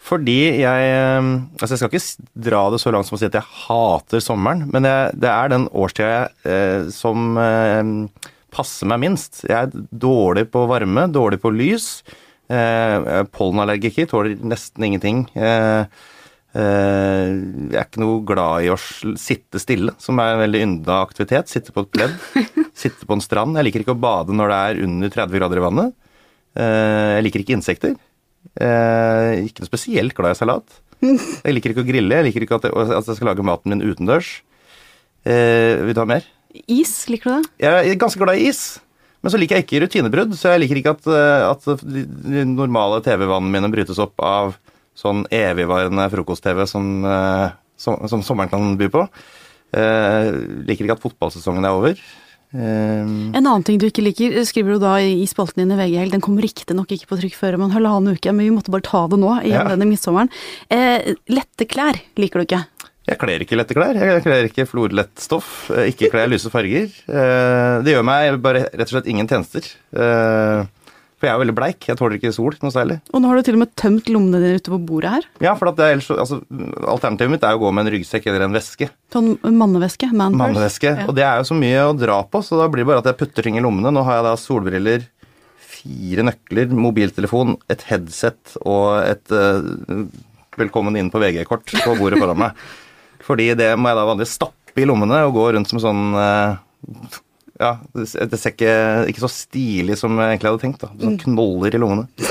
Fordi 0.04 0.40
jeg 0.60 0.90
Altså, 1.62 1.72
jeg 1.74 1.80
skal 1.80 1.94
ikke 1.94 2.42
dra 2.50 2.66
det 2.74 2.82
så 2.84 2.92
langt 2.92 3.08
som 3.08 3.16
å 3.16 3.22
si 3.22 3.30
at 3.30 3.38
jeg 3.40 3.52
hater 3.64 4.24
sommeren, 4.24 4.66
men 4.74 4.90
jeg, 4.90 5.16
det 5.24 5.32
er 5.32 5.54
den 5.54 5.70
årstida 5.72 6.26
eh, 6.44 6.92
som 6.92 7.40
passer 8.54 8.90
meg 8.90 9.02
minst. 9.04 9.44
Jeg 9.48 9.56
er 9.58 9.88
dårlig 9.90 10.48
på 10.54 10.66
varme, 10.70 11.08
dårlig 11.12 11.40
på 11.44 11.52
lys. 11.54 11.88
Eh, 12.52 13.24
pollenallergiker, 13.34 14.10
tåler 14.12 14.36
nesten 14.44 14.84
ingenting. 14.84 15.24
Eh, 15.34 15.84
eh, 15.84 15.86
jeg 16.54 17.74
er 17.74 17.88
ikke 17.88 18.02
noe 18.04 18.20
glad 18.30 18.66
i 18.66 18.70
å 18.70 18.78
sitte 18.78 19.58
stille, 19.62 19.96
som 19.98 20.20
er 20.22 20.36
en 20.36 20.44
veldig 20.44 20.62
ynda 20.68 21.00
aktivitet. 21.02 21.50
Sitte 21.50 21.74
på 21.74 21.82
et 21.82 21.92
pledd, 21.96 22.14
sitte 22.84 23.08
på 23.10 23.18
en 23.18 23.24
strand. 23.26 23.58
Jeg 23.58 23.70
liker 23.70 23.86
ikke 23.86 23.96
å 23.96 24.04
bade 24.04 24.36
når 24.38 24.54
det 24.54 24.60
er 24.62 24.82
under 24.86 25.14
30 25.16 25.40
grader 25.40 25.62
i 25.62 25.66
vannet. 25.66 25.96
Eh, 26.54 27.10
jeg 27.18 27.26
liker 27.28 27.44
ikke 27.44 27.58
insekter. 27.58 27.98
Eh, 28.54 29.48
ikke 29.48 29.64
noe 29.64 29.72
spesielt 29.72 30.14
glad 30.18 30.36
i 30.36 30.40
salat. 30.44 30.80
Jeg 31.04 31.58
liker 31.58 31.74
ikke 31.74 31.84
å 31.84 31.88
grille, 31.88 32.16
jeg 32.20 32.30
liker 32.30 32.46
ikke 32.46 32.62
at 32.62 32.70
jeg, 32.70 32.76
at 33.00 33.10
jeg 33.10 33.18
skal 33.18 33.32
lage 33.32 33.46
maten 33.46 33.74
min 33.74 33.84
utendørs. 33.84 34.38
Eh, 35.26 35.82
vil 35.84 35.96
du 35.96 36.02
ha 36.04 36.08
mer? 36.08 36.28
Is, 36.70 36.94
liker 37.10 37.30
du 37.30 37.36
det? 37.42 37.54
Jeg 37.66 37.94
er 37.96 38.00
ganske 38.00 38.22
glad 38.22 38.40
i 38.40 38.50
is. 38.52 38.64
Men 39.24 39.32
så 39.32 39.40
liker 39.40 39.58
jeg 39.58 39.66
ikke 39.66 39.82
rutinebrudd, 39.86 40.36
så 40.36 40.54
jeg 40.54 40.66
liker 40.66 40.80
ikke 40.82 40.94
at, 40.98 41.06
eh, 41.08 41.46
at 41.48 41.84
de 41.88 42.44
normale 42.50 43.00
TV-vanene 43.06 43.54
mine 43.56 43.72
brytes 43.72 44.02
opp 44.04 44.20
av 44.24 44.58
sånn 44.98 45.24
evigvarende 45.34 46.08
frokost-TV 46.14 46.66
som, 46.70 46.90
eh, 47.06 47.48
som, 47.80 48.04
som, 48.10 48.26
sommeren 48.26 48.52
kan 48.52 48.76
by 48.80 48.90
på. 48.94 49.08
Eh, 49.74 50.30
liker 50.68 50.86
ikke 50.86 51.00
at 51.00 51.06
fotballsesongen 51.06 51.66
er 51.66 51.80
over. 51.80 52.04
En 52.54 53.34
annen 53.40 53.64
ting 53.66 53.80
du 53.82 53.88
ikke 53.88 54.04
liker, 54.06 54.36
skriver 54.46 54.76
du 54.76 54.84
da 54.84 54.92
i 55.02 55.24
spalten 55.26 55.64
din 55.64 55.74
i 55.74 55.78
VG 55.80 56.12
Den 56.12 56.22
kommer 56.22 56.46
riktignok 56.46 56.92
ikke 56.94 57.10
på 57.10 57.18
trykk 57.18 57.40
før 57.40 57.58
om 57.58 57.64
en 57.66 57.74
halvannen 57.74 58.14
uke, 58.14 58.30
men 58.30 58.46
vi 58.46 58.54
måtte 58.54 58.70
bare 58.74 58.86
ta 58.86 59.08
det 59.10 59.18
nå, 59.18 59.32
i 59.42 59.56
ja. 59.56 59.64
denne 59.72 59.88
midtsommeren. 59.90 60.30
Eh, 60.70 61.16
lette 61.34 61.66
klær 61.66 61.98
liker 62.22 62.44
du 62.44 62.46
ikke? 62.46 62.62
Jeg 63.04 63.20
kler 63.20 63.44
ikke 63.44 63.58
lette 63.60 63.76
klær. 63.76 63.98
Jeg 64.00 64.22
kler 64.24 64.48
ikke 64.48 64.68
florlett 64.70 65.12
stoff. 65.20 65.66
Eh, 65.74 65.90
ikke 65.92 66.12
kler 66.14 66.30
lyse 66.32 66.52
farger. 66.54 66.94
Eh, 67.10 67.82
det 67.84 67.98
gjør 67.98 68.06
meg 68.08 68.38
bare 68.44 68.68
rett 68.70 68.86
og 68.86 68.94
slett 68.96 69.10
ingen 69.12 69.28
tjenester. 69.28 69.68
For 71.24 71.30
jeg 71.30 71.38
er 71.38 71.38
jo 71.38 71.44
veldig 71.46 71.54
bleik. 71.56 71.86
Jeg 71.88 71.96
tåler 71.96 72.18
ikke 72.18 72.30
sol 72.36 72.56
noe 72.60 72.74
særlig. 72.76 72.98
Og 73.16 73.22
nå 73.24 73.30
har 73.30 73.38
du 73.40 73.46
til 73.48 73.56
og 73.56 73.62
med 73.62 73.70
tømt 73.80 74.10
lommene 74.12 74.42
dine 74.44 74.60
ute 74.60 74.72
på 74.74 74.80
bordet 74.84 75.14
her. 75.14 75.28
Ja, 75.46 75.54
for 75.56 75.72
ellers, 75.72 76.10
altså, 76.12 76.42
alternativet 76.84 77.32
mitt 77.32 77.46
er 77.48 77.56
å 77.56 77.62
gå 77.62 77.72
med 77.72 77.88
en 77.88 77.94
ryggsekk 77.94 78.28
eller 78.28 78.44
en 78.44 78.58
veske. 78.58 78.90
Sånn 79.16 79.30
manneveske? 79.40 80.10
Man 80.12 80.36
manneveske. 80.36 80.92
Ja. 80.92 81.06
Og 81.08 81.16
det 81.16 81.24
er 81.24 81.40
jo 81.40 81.48
så 81.48 81.56
mye 81.56 81.86
å 81.88 81.96
dra 81.96 82.18
på, 82.28 82.44
så 82.44 82.60
da 82.60 82.68
blir 82.68 82.84
det 82.84 82.90
bare 82.92 83.06
at 83.06 83.08
jeg 83.14 83.22
putter 83.22 83.48
ting 83.48 83.56
i 83.56 83.64
lommene. 83.64 83.94
Nå 83.96 84.04
har 84.04 84.20
jeg 84.20 84.28
da 84.28 84.36
solbriller, 84.42 85.08
fire 85.78 86.28
nøkler, 86.28 86.76
mobiltelefon, 86.76 87.56
et 87.72 87.88
headset 87.88 88.58
og 88.60 88.90
et 89.08 89.32
uh, 89.32 90.04
velkommen 90.60 91.00
inn 91.00 91.14
på 91.14 91.24
VG-kort 91.24 91.72
på 91.72 91.98
bordet 92.04 92.20
foran 92.20 92.50
meg. 92.50 92.64
Fordi 93.30 93.48
det 93.56 93.78
må 93.80 93.94
jeg 93.94 94.02
da 94.02 94.10
vanligvis 94.12 94.36
stappe 94.42 94.84
i 94.84 94.92
lommene 94.92 95.24
og 95.24 95.38
gå 95.40 95.54
rundt 95.56 95.72
som 95.72 95.80
sånn 95.80 96.18
eh, 96.20 97.16
Ja, 97.62 97.76
det 97.94 98.40
ser 98.40 98.54
ikke, 98.54 98.76
ikke 99.12 99.22
så 99.22 99.30
stilig 99.30 99.98
som 100.00 100.16
jeg 100.18 100.32
egentlig 100.32 100.50
hadde 100.50 100.64
tenkt. 100.64 100.82
da. 100.82 100.90
Sånn 100.98 101.20
knoller 101.22 101.76
i 101.76 101.82
lommene. 101.82 102.30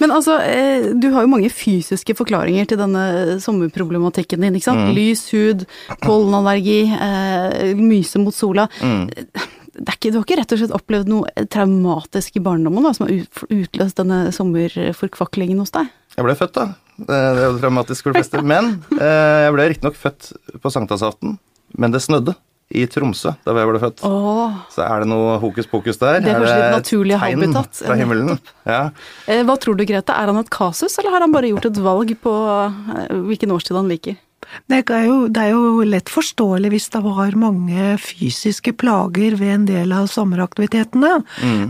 Men 0.00 0.12
altså, 0.14 0.38
eh, 0.42 0.88
du 0.98 1.08
har 1.14 1.24
jo 1.24 1.30
mange 1.30 1.50
fysiske 1.52 2.16
forklaringer 2.18 2.66
til 2.68 2.80
denne 2.80 3.38
sommerproblematikken 3.42 4.42
din. 4.42 4.56
ikke 4.58 4.68
sant? 4.68 4.88
Mm. 4.88 4.94
Lys 4.96 5.22
hud, 5.32 5.66
pollenallergi, 6.02 6.80
eh, 6.92 7.74
myse 7.78 8.20
mot 8.22 8.34
sola. 8.34 8.66
Mm. 8.82 9.06
det 9.76 9.86
er 9.86 9.98
ikke, 9.98 10.10
du 10.10 10.18
har 10.18 10.26
ikke 10.26 10.40
rett 10.40 10.56
og 10.56 10.60
slett 10.62 10.74
opplevd 10.76 11.12
noe 11.12 11.46
traumatisk 11.52 12.40
i 12.40 12.42
barndommen 12.42 12.86
da, 12.86 12.92
som 12.96 13.06
har 13.06 13.14
utløst 13.52 14.02
denne 14.02 14.32
sommerforkvaklingen 14.34 15.62
hos 15.62 15.74
deg? 15.76 15.92
Jeg 16.16 16.26
ble 16.26 16.36
født, 16.38 16.56
da. 16.56 16.66
Det 16.96 17.16
er 17.16 17.42
jo 17.44 17.58
dramatisk 17.60 18.06
for 18.06 18.16
de 18.16 18.22
fleste. 18.24 18.42
Men 18.42 18.78
eh, 18.98 19.46
jeg 19.46 19.54
ble 19.54 19.70
riktignok 19.70 20.00
født 20.00 20.32
på 20.62 20.74
sankthansaften, 20.74 21.38
men 21.76 21.94
det 21.94 22.02
snødde 22.02 22.34
i 22.74 22.82
Tromsø 22.90 23.30
da 23.46 23.54
jeg 23.54 23.68
ble 23.70 23.78
født. 23.78 24.02
Åh, 24.08 24.56
Så 24.74 24.82
er 24.82 25.04
det 25.04 25.08
noe 25.12 25.36
hokus 25.38 25.68
pokus 25.70 26.00
der? 26.02 26.18
Det 26.20 26.32
er 26.32 26.40
kanskje 26.40 26.56
litt 26.58 26.76
naturlig 26.80 27.18
habitat. 27.22 27.82
fra 27.86 27.94
himmelen? 27.94 28.38
Ja. 28.66 28.90
eh, 29.28 29.42
hva 29.46 29.54
tror 29.62 29.76
du, 29.78 29.84
Grete? 29.86 30.10
Er 30.10 30.26
han 30.32 30.36
et 30.42 30.50
kasus, 30.50 30.98
eller 30.98 31.14
har 31.14 31.20
han 31.20 31.32
bare 31.32 31.50
gjort 31.52 31.66
et 31.70 31.78
valg 31.78 32.10
på 32.20 32.34
eh, 32.34 33.14
hvilken 33.28 33.54
årstid 33.54 33.76
han 33.78 33.88
liker? 33.88 34.16
Det 34.70 34.82
er, 34.90 35.06
jo, 35.08 35.16
det 35.32 35.42
er 35.42 35.54
jo 35.54 35.84
lett 35.86 36.10
forståelig 36.12 36.70
hvis 36.72 36.88
det 36.94 37.02
var 37.04 37.34
mange 37.38 37.96
fysiske 38.02 38.72
plager 38.78 39.36
ved 39.38 39.52
en 39.52 39.66
del 39.68 39.94
av 39.94 40.08
sommeraktivitetene, 40.10 41.12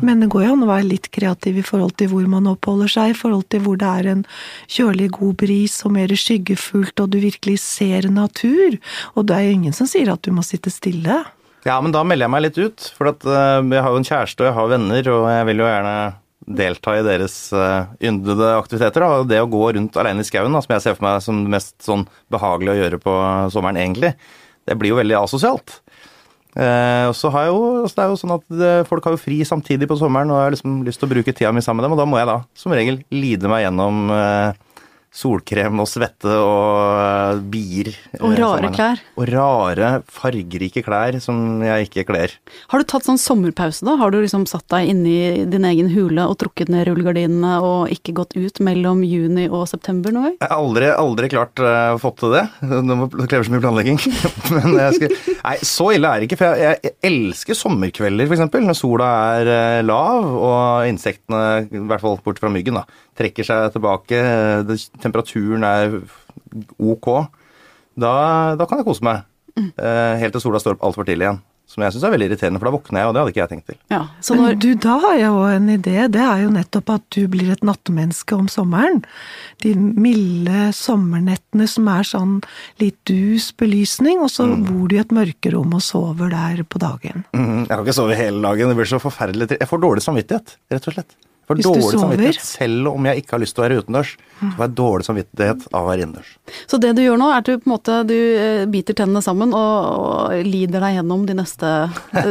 men 0.04 0.22
det 0.22 0.28
går 0.32 0.46
jo 0.46 0.52
an 0.54 0.64
å 0.66 0.70
være 0.70 0.88
litt 0.90 1.08
kreativ 1.14 1.60
i 1.60 1.64
forhold 1.66 1.96
til 2.00 2.10
hvor 2.12 2.26
man 2.30 2.48
oppholder 2.50 2.92
seg, 2.92 3.12
i 3.12 3.18
forhold 3.18 3.46
til 3.52 3.64
hvor 3.64 3.80
det 3.80 3.88
er 4.00 4.10
en 4.12 4.26
kjølig, 4.72 5.10
god 5.16 5.38
bris 5.40 5.78
og 5.86 5.96
mer 5.96 6.12
skyggefullt, 6.12 7.00
og 7.00 7.10
du 7.12 7.18
virkelig 7.22 7.58
ser 7.64 8.10
natur. 8.12 8.76
Og 9.14 9.26
det 9.28 9.36
er 9.36 9.48
jo 9.48 9.56
ingen 9.56 9.76
som 9.76 9.88
sier 9.90 10.12
at 10.12 10.22
du 10.26 10.32
må 10.36 10.44
sitte 10.46 10.72
stille. 10.72 11.24
ja, 11.66 11.80
men 11.82 11.92
da 11.94 12.04
melder 12.06 12.28
jeg 12.28 12.34
meg 12.34 12.44
litt 12.44 12.60
ut. 12.60 12.92
For 12.96 13.10
at, 13.10 13.24
eh, 13.26 13.64
jeg 13.72 13.82
har 13.82 13.90
jo 13.90 14.02
en 14.02 14.06
kjæreste 14.06 14.44
og 14.44 14.48
jeg 14.50 14.58
har 14.60 14.72
venner, 14.76 15.10
og 15.16 15.26
jeg 15.32 15.46
vil 15.50 15.64
jo 15.64 15.70
gjerne 15.70 15.96
delta 16.46 16.96
i 16.98 17.04
deres 17.06 17.34
uh, 17.56 17.88
yndede 18.04 18.52
aktiviteter. 18.58 19.02
Da. 19.02 19.22
Det 19.28 19.40
å 19.42 19.50
gå 19.50 19.62
rundt 19.76 19.96
alene 20.00 20.22
i 20.22 20.28
skauen, 20.28 20.52
da, 20.52 20.62
som 20.62 20.74
jeg 20.76 20.84
ser 20.84 20.98
for 20.98 21.06
meg 21.08 21.22
som 21.24 21.40
det 21.46 21.54
mest 21.56 21.76
sånn 21.84 22.04
behagelige 22.32 22.76
å 22.76 22.80
gjøre 22.82 23.00
på 23.02 23.16
sommeren, 23.54 23.80
egentlig, 23.82 24.12
det 24.66 24.76
blir 24.78 24.92
jo 24.92 25.00
veldig 25.00 25.18
asosialt. 25.22 25.80
Eh, 26.56 27.04
og 27.04 27.12
så 27.12 27.28
har 27.34 27.46
jeg 27.46 27.52
jo, 27.52 27.64
altså 27.82 27.98
det 27.98 28.04
er 28.04 28.12
jo 28.12 28.16
sånn 28.16 28.32
at 28.32 28.44
det, 28.48 28.68
Folk 28.88 29.04
har 29.04 29.12
jo 29.12 29.20
fri 29.20 29.42
samtidig 29.44 29.88
på 29.90 29.98
sommeren, 30.00 30.30
og 30.32 30.38
jeg 30.38 30.46
har 30.46 30.54
liksom 30.54 30.78
lyst 30.86 31.02
til 31.02 31.08
å 31.08 31.12
bruke 31.12 31.34
tida 31.36 31.52
mi 31.52 31.64
sammen 31.64 31.82
med 31.82 31.88
dem. 31.88 31.96
Og 31.96 32.00
da 32.00 32.06
må 32.08 32.20
jeg 32.20 32.30
da 32.30 32.38
som 32.56 32.72
regel 32.76 33.02
lide 33.12 33.50
meg 33.52 33.66
gjennom 33.66 34.12
eh, 34.14 34.62
solkrem 35.16 35.78
og 35.80 35.88
svette 35.88 36.28
og 36.28 36.98
eh, 37.00 37.38
bier. 37.52 37.88
eh, 38.12 38.20
Og 38.20 38.34
rare 38.36 38.68
klær. 38.74 39.00
Og 39.16 39.28
rare, 39.32 39.90
fargerike 40.12 40.82
klær 40.84 41.16
som 41.24 41.62
jeg 41.64 41.88
ikke 41.88 42.04
kler. 42.10 42.34
Har 42.72 42.82
du 42.82 42.86
tatt 42.88 43.06
sånn 43.08 43.20
sommerpause, 43.20 43.84
da? 43.86 43.94
Har 44.00 44.12
du 44.12 44.18
liksom 44.20 44.44
satt 44.50 44.66
deg 44.74 44.90
inni 44.92 45.46
din 45.48 45.64
egen 45.68 45.88
hule 45.94 46.26
og 46.28 46.36
trukket 46.42 46.68
ned 46.72 46.84
rullegardinene 46.90 47.54
og 47.64 47.92
ikke 47.94 48.12
gått 48.18 48.36
ut 48.36 48.60
mellom 48.66 49.00
juni 49.06 49.46
og 49.48 49.64
september 49.70 50.12
nå? 50.12 50.26
Jeg 50.36 50.42
har 50.44 50.56
aldri, 50.58 50.90
aldri 50.92 51.30
klart 51.32 51.64
uh, 51.64 51.96
fått 52.02 52.20
til 52.20 52.36
det. 52.36 52.44
Det 52.60 53.28
krever 53.30 53.48
så 53.48 53.54
mye 53.56 53.64
planlegging. 53.64 54.00
Men 54.54 54.76
jeg 54.82 54.98
skal, 54.98 55.16
nei, 55.40 55.56
så 55.64 55.88
ille 55.96 56.12
er 56.12 56.20
det 56.22 56.28
ikke. 56.28 56.40
For 56.42 56.60
jeg, 56.60 56.78
jeg 56.84 56.96
elsker 57.10 57.56
sommerkvelder, 57.62 58.28
f.eks. 58.28 58.44
Når 58.66 58.78
sola 58.78 59.08
er 59.40 59.50
uh, 59.54 59.80
lav 59.88 60.28
og 60.36 60.90
insektene, 60.92 61.42
i 61.72 61.82
hvert 61.88 62.04
fall 62.04 62.20
bort 62.24 62.40
fra 62.42 62.52
myggen, 62.52 62.76
da, 62.82 62.84
trekker 63.16 63.46
seg 63.48 63.72
tilbake. 63.76 64.20
Det, 64.68 64.76
temperaturen 65.06 65.66
er 65.66 65.98
ok. 66.76 67.10
Da, 67.96 68.12
da 68.58 68.68
kan 68.68 68.82
jeg 68.82 68.88
kose 68.90 69.06
meg. 69.06 69.24
Mm. 69.56 69.70
helt 70.20 70.34
til 70.36 70.42
sola 70.44 70.58
står 70.60 70.74
opp 70.76 70.82
altfor 70.84 71.06
tidlig 71.08 71.24
igjen. 71.24 71.38
Som 71.66 71.82
jeg 71.82 71.96
syns 71.96 72.04
er 72.06 72.12
veldig 72.14 72.26
irriterende, 72.28 72.60
for 72.62 72.68
da 72.68 72.76
våkner 72.76 73.00
jeg, 73.00 73.08
og 73.08 73.14
det 73.14 73.20
hadde 73.20 73.30
ikke 73.32 73.40
jeg 73.40 73.50
tenkt 73.50 73.70
til. 73.72 73.78
Ja, 73.90 73.98
så 74.22 74.36
når, 74.38 74.54
du, 74.62 74.68
da 74.78 74.92
har 75.02 75.16
jeg 75.18 75.26
jo 75.34 75.40
en 75.50 75.66
idé. 75.72 75.94
Det 76.14 76.22
er 76.22 76.42
jo 76.44 76.52
nettopp 76.54 76.92
at 76.94 77.06
du 77.16 77.24
blir 77.32 77.48
et 77.50 77.64
nattmenneske 77.66 78.36
om 78.38 78.46
sommeren. 78.52 79.00
De 79.64 79.72
milde 79.74 80.68
sommernettene 80.78 81.66
som 81.70 81.90
er 81.90 82.06
sånn 82.06 82.36
litt 82.78 83.00
dus 83.10 83.48
belysning, 83.58 84.22
og 84.22 84.30
så 84.30 84.46
bor 84.46 84.86
du 84.86 84.94
i 84.94 85.02
et 85.02 85.14
mørkerom 85.16 85.74
og 85.74 85.82
sover 85.82 86.30
der 86.36 86.62
på 86.70 86.82
dagen. 86.84 87.26
Mm, 87.34 87.64
Jeg 87.64 87.72
kan 87.72 87.82
ikke 87.82 87.98
sove 87.98 88.20
hele 88.22 88.44
dagen. 88.46 88.70
Det 88.70 88.78
blir 88.78 88.92
så 88.94 89.02
forferdelig 89.02 89.56
Jeg 89.56 89.70
får 89.72 89.82
dårlig 89.82 90.06
samvittighet, 90.06 90.58
rett 90.70 90.86
og 90.86 90.94
slett. 91.00 91.18
Får 91.46 91.58
Hvis 91.60 91.66
du 91.66 91.76
dårlig 91.76 91.98
samvittighet 92.00 92.40
selv 92.42 92.88
om 92.90 93.04
jeg 93.06 93.20
ikke 93.22 93.36
har 93.36 93.40
lyst 93.44 93.54
til 93.54 93.62
å 93.62 93.64
være 93.68 93.76
utendørs. 93.82 94.08
Så 94.40 94.48
får 94.56 94.64
jeg 94.64 94.72
dårlig 94.80 95.04
samvittighet 95.06 95.66
av 95.70 95.76
å 95.84 95.86
være 95.92 96.02
innendørs. 96.02 96.30
så 96.66 96.80
det 96.82 96.90
du 96.98 97.02
gjør 97.04 97.20
nå, 97.22 97.28
er 97.30 97.38
at 97.38 97.46
du 97.46 97.52
på 97.54 97.68
en 97.70 97.72
måte 97.76 97.98
du 98.08 98.14
eh, 98.16 98.64
biter 98.72 98.96
tennene 98.98 99.22
sammen 99.22 99.54
og, 99.54 99.86
og 99.94 100.32
lider 100.48 100.82
deg 100.82 100.96
gjennom 100.98 101.22
de 101.28 101.36
neste, 101.38 101.70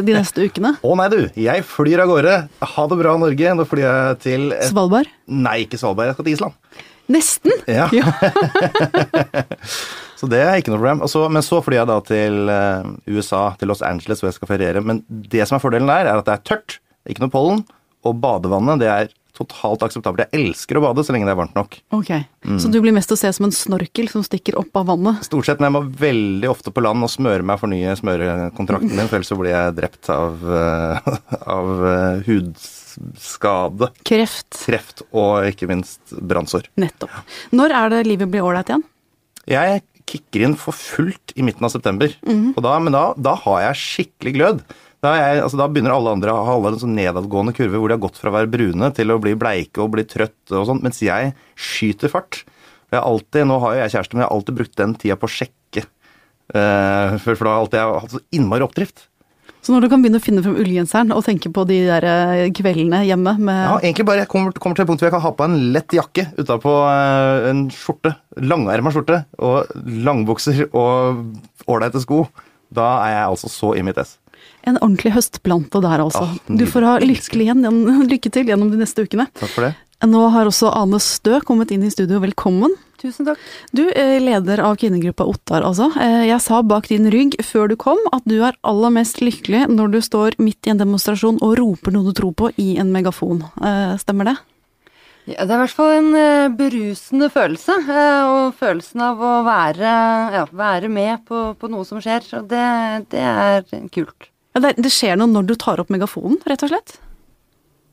de 0.03 0.17
neste 0.17 0.49
ukene. 0.49 0.73
Å 0.83 0.97
nei, 0.99 1.07
du. 1.13 1.21
Jeg 1.39 1.63
flyr 1.69 2.03
av 2.03 2.11
gårde. 2.11 2.35
Ha 2.75 2.87
det 2.91 2.97
bra, 2.99 3.15
Norge. 3.23 3.55
Nå 3.55 3.67
flyr 3.71 3.85
jeg 3.87 4.19
til 4.25 4.45
et... 4.57 4.67
Svalbard. 4.73 5.07
Nei, 5.31 5.61
ikke 5.63 5.79
Svalbard. 5.79 6.11
Jeg 6.11 6.17
skal 6.19 6.27
til 6.27 6.35
Island. 6.35 6.83
Nesten! 7.15 7.53
Ja. 7.71 7.85
så 10.19 10.27
det 10.29 10.41
er 10.43 10.59
ikke 10.59 10.73
noe 10.73 10.81
problem. 10.81 11.03
Så- 11.11 11.29
men 11.31 11.43
så 11.45 11.61
flyr 11.63 11.79
jeg 11.81 11.89
da 11.91 11.97
til 12.07 12.51
eh, 12.51 12.91
USA, 13.15 13.45
til 13.59 13.71
Los 13.71 13.83
Angeles, 13.85 14.19
hvor 14.19 14.31
jeg 14.31 14.37
skal 14.39 14.51
feriere. 14.51 14.83
Men 14.83 15.03
det 15.07 15.47
som 15.47 15.57
er 15.57 15.63
fordelen 15.63 15.87
der, 15.91 16.09
er 16.11 16.19
at 16.19 16.27
det 16.27 16.35
er 16.35 16.45
tørt, 16.51 16.79
ikke 17.07 17.23
noe 17.25 17.33
pollen, 17.33 17.63
og 18.05 18.19
badevannet 18.23 18.81
det 18.83 18.89
er 18.93 19.13
totalt 19.35 19.81
akseptabelt. 19.83 20.29
Jeg 20.31 20.45
elsker 20.45 20.77
å 20.79 20.81
bade 20.85 21.03
så 21.03 21.11
lenge 21.11 21.27
det 21.27 21.33
er 21.33 21.39
varmt 21.41 21.57
nok. 21.57 21.73
Ok, 21.97 22.11
Så 22.55 22.69
du 22.71 22.77
blir 22.79 22.93
mest 22.95 23.11
å 23.11 23.17
se 23.19 23.27
som 23.35 23.43
en 23.49 23.51
snorkel 23.51 24.07
som 24.07 24.23
stikker 24.23 24.55
opp 24.61 24.77
av 24.79 24.85
vannet? 24.93 25.25
Stort 25.27 25.49
sett 25.49 25.59
når 25.59 25.67
jeg 25.67 25.75
må 25.75 25.81
veldig 25.99 26.47
ofte 26.53 26.71
på 26.71 26.83
land 26.85 27.03
og 27.03 27.11
smøre 27.11 27.43
meg 27.43 27.59
for 27.59 27.67
nye 27.67 27.97
smørekontrakten 27.99 28.93
min, 28.95 29.09
for 29.11 29.17
ellers 29.19 29.31
så 29.33 29.35
blir 29.41 29.51
jeg 29.51 29.75
drept 29.81 30.07
av, 30.15 30.39
eh, 30.61 31.09
av 31.57 31.73
eh, 31.91 32.23
hudskade, 32.29 33.89
Kreft. 34.07 34.55
kreft 34.65 35.03
og 35.11 35.49
ikke 35.51 35.67
minst 35.67 36.15
brannsår. 36.15 36.69
Nettopp. 36.79 37.11
Når 37.55 37.75
er 37.81 37.91
det 37.97 38.01
livet 38.07 38.31
blir 38.31 38.45
ålreit 38.47 38.71
igjen? 38.71 38.87
Jeg 39.51 39.83
kicker 40.07 40.45
inn 40.47 40.55
for 40.57 40.71
fullt 40.77 41.33
i 41.35 41.43
midten 41.45 41.65
av 41.65 41.73
september, 41.73 42.11
og 42.55 42.59
da, 42.63 42.77
men 42.79 42.93
da, 42.95 43.07
da 43.17 43.35
har 43.43 43.63
jeg 43.67 43.81
skikkelig 43.83 44.33
glød. 44.39 44.63
Da, 45.05 45.13
er 45.13 45.35
jeg, 45.35 45.43
altså, 45.45 45.59
da 45.61 45.69
begynner 45.69 45.93
alle 45.93 46.15
andre 46.17 46.33
å 46.33 46.43
ha 46.47 46.57
alle 46.57 46.73
en 46.73 46.81
sånn 46.81 46.95
nedadgående 46.97 47.53
kurve 47.53 47.77
hvor 47.77 47.91
de 47.91 47.97
har 47.97 48.03
gått 48.07 48.17
fra 48.17 48.31
å 48.31 48.35
være 48.39 48.49
brune 48.49 48.89
til 48.97 49.13
å 49.13 49.19
bli 49.21 49.35
bleike 49.37 49.83
og 49.83 49.91
bli 49.93 50.05
trøtte 50.09 50.57
og 50.57 50.65
sånn, 50.69 50.81
mens 50.85 51.01
jeg 51.05 51.35
skyter 51.53 52.09
fart. 52.09 52.41
Jeg 52.93 53.01
alltid, 53.01 53.45
Nå 53.49 53.59
har 53.61 53.75
jo 53.75 53.83
jeg 53.83 53.93
kjæreste, 53.95 54.15
men 54.15 54.23
jeg 54.23 54.29
har 54.29 54.37
alltid 54.39 54.57
brukt 54.61 54.79
den 54.81 54.95
tida 55.01 55.19
på 55.19 55.29
å 55.29 55.35
sjekke. 55.35 55.85
Uh, 56.53 57.17
for, 57.21 57.33
for 57.33 57.45
da 57.45 57.53
har 57.53 57.61
alltid 57.63 57.79
jeg 57.79 58.01
hatt 58.05 58.15
så 58.15 58.23
innmari 58.37 58.65
oppdrift. 58.65 59.07
Så 59.65 59.73
når 59.73 59.85
du 59.85 59.89
kan 59.89 60.01
begynne 60.03 60.19
å 60.21 60.21
finne 60.21 60.43
frem 60.45 60.57
ullgenseren 60.61 61.13
og 61.15 61.23
tenke 61.25 61.49
på 61.49 61.63
de 61.65 61.79
der 61.87 62.05
eh, 62.05 62.51
kveldene 62.53 62.99
hjemme 63.07 63.31
med 63.39 63.61
Ja, 63.63 63.79
egentlig 63.79 64.05
bare 64.05 64.21
jeg 64.21 64.29
kommer, 64.29 64.53
kommer 64.61 64.77
til 64.77 64.85
et 64.85 64.89
punkt 64.91 65.01
hvor 65.01 65.09
jeg 65.09 65.15
kan 65.15 65.23
ha 65.23 65.31
på 65.33 65.47
en 65.47 65.55
lett 65.73 65.95
jakke 65.97 66.27
utapå 66.37 66.73
eh, 66.91 67.47
en 67.49 67.63
skjorte. 67.73 68.11
Langerma 68.45 68.93
skjorte 68.93 69.23
og 69.41 69.73
langbukser 70.05 70.67
og 70.67 71.65
ålreite 71.65 72.03
sko. 72.03 72.27
Da 72.77 72.91
er 73.07 73.15
jeg 73.15 73.31
altså 73.31 73.49
så 73.49 73.73
i 73.73 73.81
mitt 73.87 73.97
ess. 73.97 74.19
En 74.65 74.77
ordentlig 74.81 75.13
høstplante 75.13 75.81
der, 75.83 76.01
altså. 76.01 76.23
Ah, 76.25 76.37
du 76.49 76.65
får 76.65 76.85
ha 76.87 76.93
lykke, 77.03 77.37
igjen, 77.43 77.65
lykke 78.11 78.31
til 78.33 78.47
gjennom 78.49 78.71
de 78.73 78.79
neste 78.81 79.05
ukene. 79.05 79.27
Takk 79.37 79.51
for 79.53 79.67
det. 79.69 79.75
Nå 80.05 80.25
har 80.33 80.45
også 80.49 80.69
Ane 80.75 80.97
Stø 81.01 81.39
kommet 81.45 81.71
inn 81.71 81.85
i 81.85 81.89
studio, 81.93 82.19
velkommen. 82.21 82.73
Tusen 83.01 83.25
takk. 83.27 83.39
Du, 83.75 83.83
er 83.91 84.17
leder 84.23 84.61
av 84.65 84.75
kvinnegruppa 84.81 85.25
Ottar, 85.29 85.63
altså. 85.67 85.87
Eh, 86.01 86.25
Jeg 86.29 86.41
sa 86.43 86.59
bak 86.65 86.89
din 86.91 87.07
rygg 87.13 87.37
før 87.45 87.69
du 87.71 87.75
kom 87.79 88.01
at 88.13 88.25
du 88.27 88.35
er 88.43 88.57
aller 88.65 88.91
mest 88.93 89.21
lykkelig 89.23 89.65
når 89.71 89.93
du 89.95 89.99
står 90.05 90.37
midt 90.41 90.67
i 90.67 90.73
en 90.73 90.81
demonstrasjon 90.81 91.39
og 91.45 91.55
roper 91.61 91.95
noe 91.95 92.09
du 92.09 92.13
tror 92.17 92.33
på 92.37 92.51
i 92.61 92.75
en 92.81 92.91
megafon. 92.93 93.43
Eh, 93.61 93.95
Stemmer 94.01 94.31
det? 94.31 94.35
Ja, 95.25 95.41
det 95.47 95.55
er 95.55 95.57
i 95.57 95.63
hvert 95.63 95.73
fall 95.79 95.95
en 95.95 96.11
eh, 96.19 96.49
berusende 96.59 97.31
følelse. 97.33 97.79
eh, 97.89 98.23
og 98.29 98.53
følelsen 98.59 99.01
av 99.07 99.23
å 99.25 99.33
være, 99.47 99.95
ja, 100.37 100.45
være 100.53 100.91
med 100.91 101.23
på, 101.25 101.47
på 101.57 101.71
noe 101.73 101.85
som 101.87 102.01
skjer. 102.03 102.27
Og 102.41 102.49
det, 102.51 102.65
det 103.15 103.23
er 103.25 103.65
kult. 103.95 104.29
Ja, 104.55 104.61
det, 104.63 104.77
det 104.79 104.91
skjer 104.93 105.19
noe 105.19 105.27
når 105.27 105.49
du 105.49 105.57
tar 105.59 105.81
opp 105.83 105.91
megafonen, 105.91 106.39
rett 106.47 106.63
og 106.63 106.71
slett? 106.71 106.95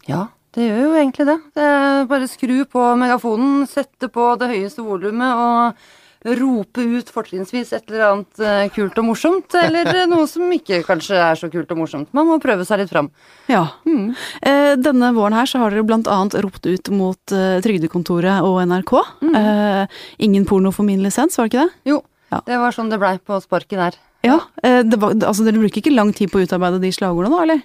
Ja, 0.06 0.28
det 0.54 0.68
gjør 0.68 0.78
jo 0.84 0.92
egentlig 1.00 1.26
det. 1.26 1.38
det 1.58 1.72
bare 2.10 2.28
skru 2.30 2.60
på 2.70 2.84
megafonen, 3.00 3.64
sette 3.66 4.06
på 4.12 4.28
det 4.38 4.50
høyeste 4.52 4.84
volumet 4.86 5.42
og 5.42 5.82
rope 6.38 6.84
ut 6.86 7.08
fortrinnsvis 7.10 7.72
et 7.74 7.88
eller 7.90 8.04
annet 8.06 8.42
eh, 8.46 8.66
kult 8.74 8.98
og 9.00 9.08
morsomt. 9.08 9.56
Eller 9.58 10.04
noe 10.12 10.28
som 10.30 10.46
ikke 10.54 10.82
kanskje 10.86 11.18
er 11.18 11.40
så 11.40 11.50
kult 11.50 11.72
og 11.74 11.80
morsomt. 11.82 12.12
Man 12.14 12.28
må 12.28 12.38
prøve 12.42 12.66
seg 12.68 12.82
litt 12.82 12.92
fram. 12.92 13.10
Ja. 13.50 13.64
Mm. 13.88 14.12
Eh, 14.38 14.74
Denne 14.78 15.10
våren 15.16 15.34
her 15.34 15.50
så 15.50 15.64
har 15.64 15.74
dere 15.74 15.86
blant 15.88 16.10
annet 16.10 16.38
ropt 16.44 16.68
ut 16.68 16.92
mot 16.94 17.34
eh, 17.34 17.58
Trygdekontoret 17.64 18.46
og 18.46 18.60
NRK. 18.70 18.94
Mm. 19.22 19.36
ingen 20.22 20.44
porno 20.46 20.70
for 20.70 20.86
min 20.86 21.02
lisens, 21.02 21.34
var 21.38 21.48
det 21.48 21.56
ikke 21.56 21.66
det? 21.66 21.90
Jo, 21.90 21.98
Ja. 22.32 22.40
det 22.46 22.58
var 22.62 22.74
sånn 22.74 22.88
det 22.92 22.98
blei 23.02 23.18
på 23.20 23.38
sparket 23.44 23.78
der. 23.78 23.98
Ja. 24.24 24.38
Eh, 24.62 24.80
det 24.86 24.98
var, 25.02 25.14
altså 25.18 25.44
Dere 25.44 25.60
bruker 25.60 25.82
ikke 25.82 25.94
lang 25.94 26.14
tid 26.16 26.32
på 26.32 26.40
å 26.40 26.46
utarbeide 26.46 26.80
de 26.82 26.92
slagordene, 26.94 27.36
da, 27.36 27.44
eller? 27.46 27.62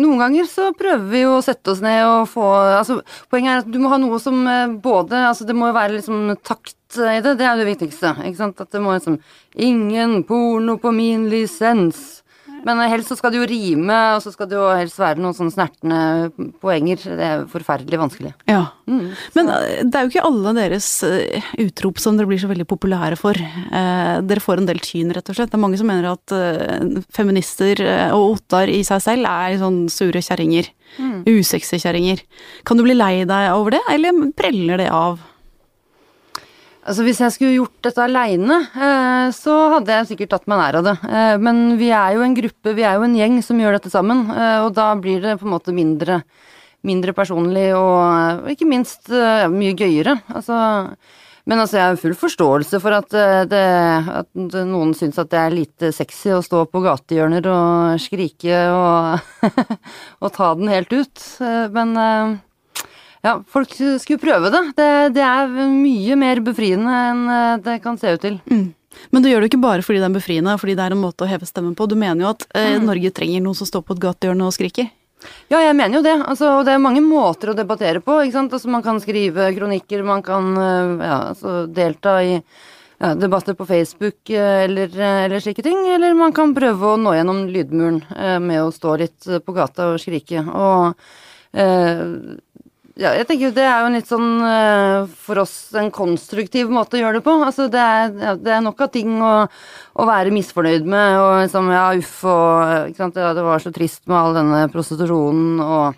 Noen 0.00 0.20
ganger 0.22 0.46
så 0.48 0.70
prøver 0.72 1.04
vi 1.10 1.20
jo 1.26 1.34
å 1.36 1.42
sette 1.44 1.74
oss 1.74 1.82
ned 1.84 2.06
og 2.08 2.28
få 2.32 2.44
altså, 2.78 3.02
Poenget 3.28 3.52
er 3.52 3.58
at 3.60 3.68
du 3.68 3.76
må 3.82 3.90
ha 3.92 3.98
noe 4.00 4.16
som 4.22 4.38
eh, 4.48 4.72
både 4.80 5.26
altså 5.28 5.44
Det 5.44 5.56
må 5.56 5.68
jo 5.68 5.76
være 5.76 5.98
liksom 5.98 6.30
takt 6.40 6.78
i 6.94 7.18
det, 7.20 7.34
det 7.40 7.44
er 7.44 7.58
det 7.58 7.66
viktigste. 7.68 8.14
ikke 8.22 8.38
sant? 8.38 8.60
At 8.62 8.72
det 8.72 8.80
må 8.80 8.94
liksom 8.94 9.18
Ingen 9.60 10.22
porno 10.28 10.78
på 10.80 10.92
min 10.94 11.28
lisens. 11.30 12.23
Men 12.64 12.80
helst 12.90 13.10
så 13.12 13.16
skal 13.18 13.34
det 13.34 13.40
jo 13.42 13.48
rime, 13.50 13.96
og 14.16 14.22
så 14.24 14.32
skal 14.34 14.48
det 14.50 14.56
jo 14.58 14.64
helst 14.72 14.98
være 15.00 15.20
noen 15.22 15.36
sånne 15.36 15.54
snertne 15.54 15.98
poenger. 16.62 17.02
Det 17.04 17.26
er 17.28 17.44
forferdelig 17.52 18.00
vanskelig. 18.00 18.32
Ja. 18.50 18.62
Mm. 18.88 19.10
Men 19.36 19.50
eh, 19.54 19.82
det 19.84 19.98
er 19.98 20.06
jo 20.06 20.12
ikke 20.12 20.24
alle 20.28 20.54
deres 20.56 20.88
eh, 21.08 21.50
utrop 21.64 22.00
som 22.02 22.18
dere 22.18 22.28
blir 22.30 22.40
så 22.42 22.50
veldig 22.50 22.66
populære 22.70 23.18
for. 23.20 23.36
Eh, 23.38 24.14
Dere 24.24 24.40
får 24.42 24.62
en 24.62 24.68
del 24.68 24.80
tyn, 24.84 25.12
rett 25.14 25.28
og 25.28 25.36
slett. 25.36 25.52
Det 25.52 25.58
er 25.58 25.64
mange 25.64 25.80
som 25.80 25.88
mener 25.90 26.10
at 26.12 26.34
eh, 26.36 27.02
feminister 27.14 27.80
eh, 27.84 28.08
og 28.16 28.38
Ottar 28.38 28.72
i 28.72 28.80
seg 28.86 29.02
selv 29.04 29.28
er 29.30 29.58
sånn 29.60 29.84
sure 29.92 30.22
kjerringer. 30.24 30.70
Usexy 31.26 31.80
kjerringer. 31.82 32.20
Kan 32.68 32.78
du 32.78 32.84
bli 32.86 32.94
lei 32.94 33.24
deg 33.28 33.52
over 33.56 33.74
det, 33.74 33.80
eller 33.90 34.28
preller 34.38 34.78
det 34.84 34.90
av? 34.94 35.18
Altså 36.84 37.04
Hvis 37.06 37.20
jeg 37.22 37.32
skulle 37.32 37.56
gjort 37.56 37.86
dette 37.86 38.04
aleine, 38.04 38.58
eh, 38.76 39.26
så 39.32 39.52
hadde 39.72 39.94
jeg 39.94 40.08
sikkert 40.10 40.34
tatt 40.34 40.48
meg 40.50 40.60
nær 40.60 40.80
av 40.82 40.88
det. 40.90 40.94
Eh, 41.08 41.36
men 41.40 41.78
vi 41.80 41.88
er 41.96 42.18
jo 42.18 42.24
en 42.26 42.36
gruppe, 42.36 42.74
vi 42.76 42.84
er 42.84 42.98
jo 42.98 43.06
en 43.06 43.16
gjeng 43.16 43.38
som 43.44 43.60
gjør 43.60 43.78
dette 43.78 43.92
sammen, 43.92 44.26
eh, 44.28 44.58
og 44.66 44.74
da 44.76 44.90
blir 45.00 45.24
det 45.24 45.38
på 45.40 45.48
en 45.48 45.54
måte 45.54 45.72
mindre, 45.72 46.20
mindre 46.84 47.16
personlig 47.16 47.70
og 47.72 48.50
ikke 48.52 48.68
minst 48.68 49.08
mye 49.08 49.72
gøyere. 49.72 50.18
Altså, 50.36 50.58
men 51.48 51.62
altså 51.62 51.78
jeg 51.78 51.88
har 51.88 52.00
full 52.02 52.16
forståelse 52.20 52.80
for 52.84 52.98
at, 52.98 53.16
det, 53.48 53.64
at 54.20 54.28
noen 54.36 54.92
syns 54.96 55.16
at 55.20 55.32
det 55.32 55.40
er 55.40 55.56
lite 55.56 55.92
sexy 55.96 56.34
å 56.36 56.44
stå 56.44 56.66
på 56.68 56.84
gatehjørner 56.84 57.48
og 57.48 58.02
skrike 58.04 58.60
og, 58.76 59.48
og 60.24 60.36
ta 60.36 60.52
den 60.60 60.72
helt 60.72 60.92
ut. 60.92 61.24
Men 61.72 61.96
ja, 63.24 63.38
folk 63.48 63.72
skulle 63.72 64.20
prøve 64.20 64.50
det. 64.52 64.62
det. 64.76 64.90
Det 65.16 65.24
er 65.24 65.52
mye 65.72 66.16
mer 66.20 66.42
befriende 66.44 66.96
enn 67.10 67.22
eh, 67.32 67.60
det 67.64 67.78
kan 67.84 67.96
se 68.00 68.12
ut 68.12 68.24
til. 68.24 68.36
Mm. 68.50 68.66
Men 69.10 69.24
du 69.24 69.30
gjør 69.30 69.42
det 69.42 69.50
ikke 69.52 69.62
bare 69.62 69.84
fordi 69.84 70.02
det 70.02 70.10
er 70.10 70.18
befriende, 70.18 70.58
fordi 70.60 70.76
det 70.78 70.84
er 70.84 70.94
en 70.94 71.02
måte 71.02 71.24
å 71.24 71.30
heve 71.30 71.48
stemmen 71.48 71.74
på. 71.78 71.88
Du 71.90 71.96
mener 71.98 72.26
jo 72.26 72.34
at 72.34 72.46
eh, 72.56 72.76
Norge 72.82 73.14
trenger 73.16 73.42
noen 73.44 73.56
som 73.58 73.68
står 73.68 73.86
på 73.86 73.96
et 73.96 74.04
gatehjørne 74.04 74.46
og 74.46 74.54
skriker. 74.56 74.92
Ja, 75.48 75.62
jeg 75.62 75.72
mener 75.78 75.98
jo 75.98 76.04
det. 76.04 76.14
Altså, 76.20 76.50
og 76.58 76.68
det 76.68 76.74
er 76.74 76.84
mange 76.84 77.00
måter 77.04 77.52
å 77.52 77.56
debattere 77.56 78.04
på. 78.04 78.20
ikke 78.22 78.36
sant? 78.36 78.54
Altså, 78.54 78.70
man 78.72 78.84
kan 78.84 79.00
skrive 79.00 79.48
kronikker, 79.56 80.04
man 80.06 80.24
kan 80.26 80.52
eh, 80.60 80.94
ja, 81.08 81.18
altså, 81.32 81.64
delta 81.64 82.18
i 82.22 82.36
ja, 82.36 83.14
debatter 83.18 83.56
på 83.56 83.66
Facebook 83.68 84.30
eh, 84.30 84.64
eller, 84.68 84.92
eller 85.24 85.40
slike 85.42 85.64
ting. 85.64 85.80
Eller 85.96 86.16
man 86.18 86.36
kan 86.36 86.52
prøve 86.56 86.92
å 86.92 87.00
nå 87.00 87.16
gjennom 87.16 87.46
lydmuren 87.48 88.02
med 88.44 88.62
å 88.62 88.72
stå 88.74 88.98
litt 89.00 89.30
på 89.44 89.56
gata 89.56 89.94
og 89.94 90.02
skrike. 90.02 90.44
Og 90.44 90.92
eh, 91.56 92.04
ja, 92.94 93.10
jeg 93.18 93.26
tenker 93.26 93.48
jo 93.48 93.54
det 93.56 93.64
er 93.66 93.80
jo 93.82 93.90
litt 93.90 94.06
sånn 94.06 94.28
eh, 94.46 95.14
for 95.26 95.40
oss 95.42 95.54
en 95.78 95.90
konstruktiv 95.94 96.68
måte 96.70 96.94
å 96.94 97.00
gjøre 97.00 97.18
det 97.18 97.24
på. 97.26 97.32
Altså 97.42 97.66
det 97.72 97.80
er, 97.82 98.12
det 98.38 98.52
er 98.54 98.62
nok 98.62 98.84
av 98.86 98.92
ting 98.94 99.16
å, 99.18 99.32
å 99.98 100.06
være 100.06 100.30
misfornøyd 100.34 100.86
med 100.86 101.18
og 101.18 101.32
liksom 101.42 101.72
ja, 101.74 101.88
uff 101.98 102.20
og 102.30 102.94
ja, 102.94 103.08
det 103.10 103.46
var 103.48 103.64
så 103.64 103.74
trist 103.74 104.04
med 104.06 104.18
all 104.20 104.38
denne 104.38 104.60
prostitusjonen 104.70 105.58
og 105.64 105.96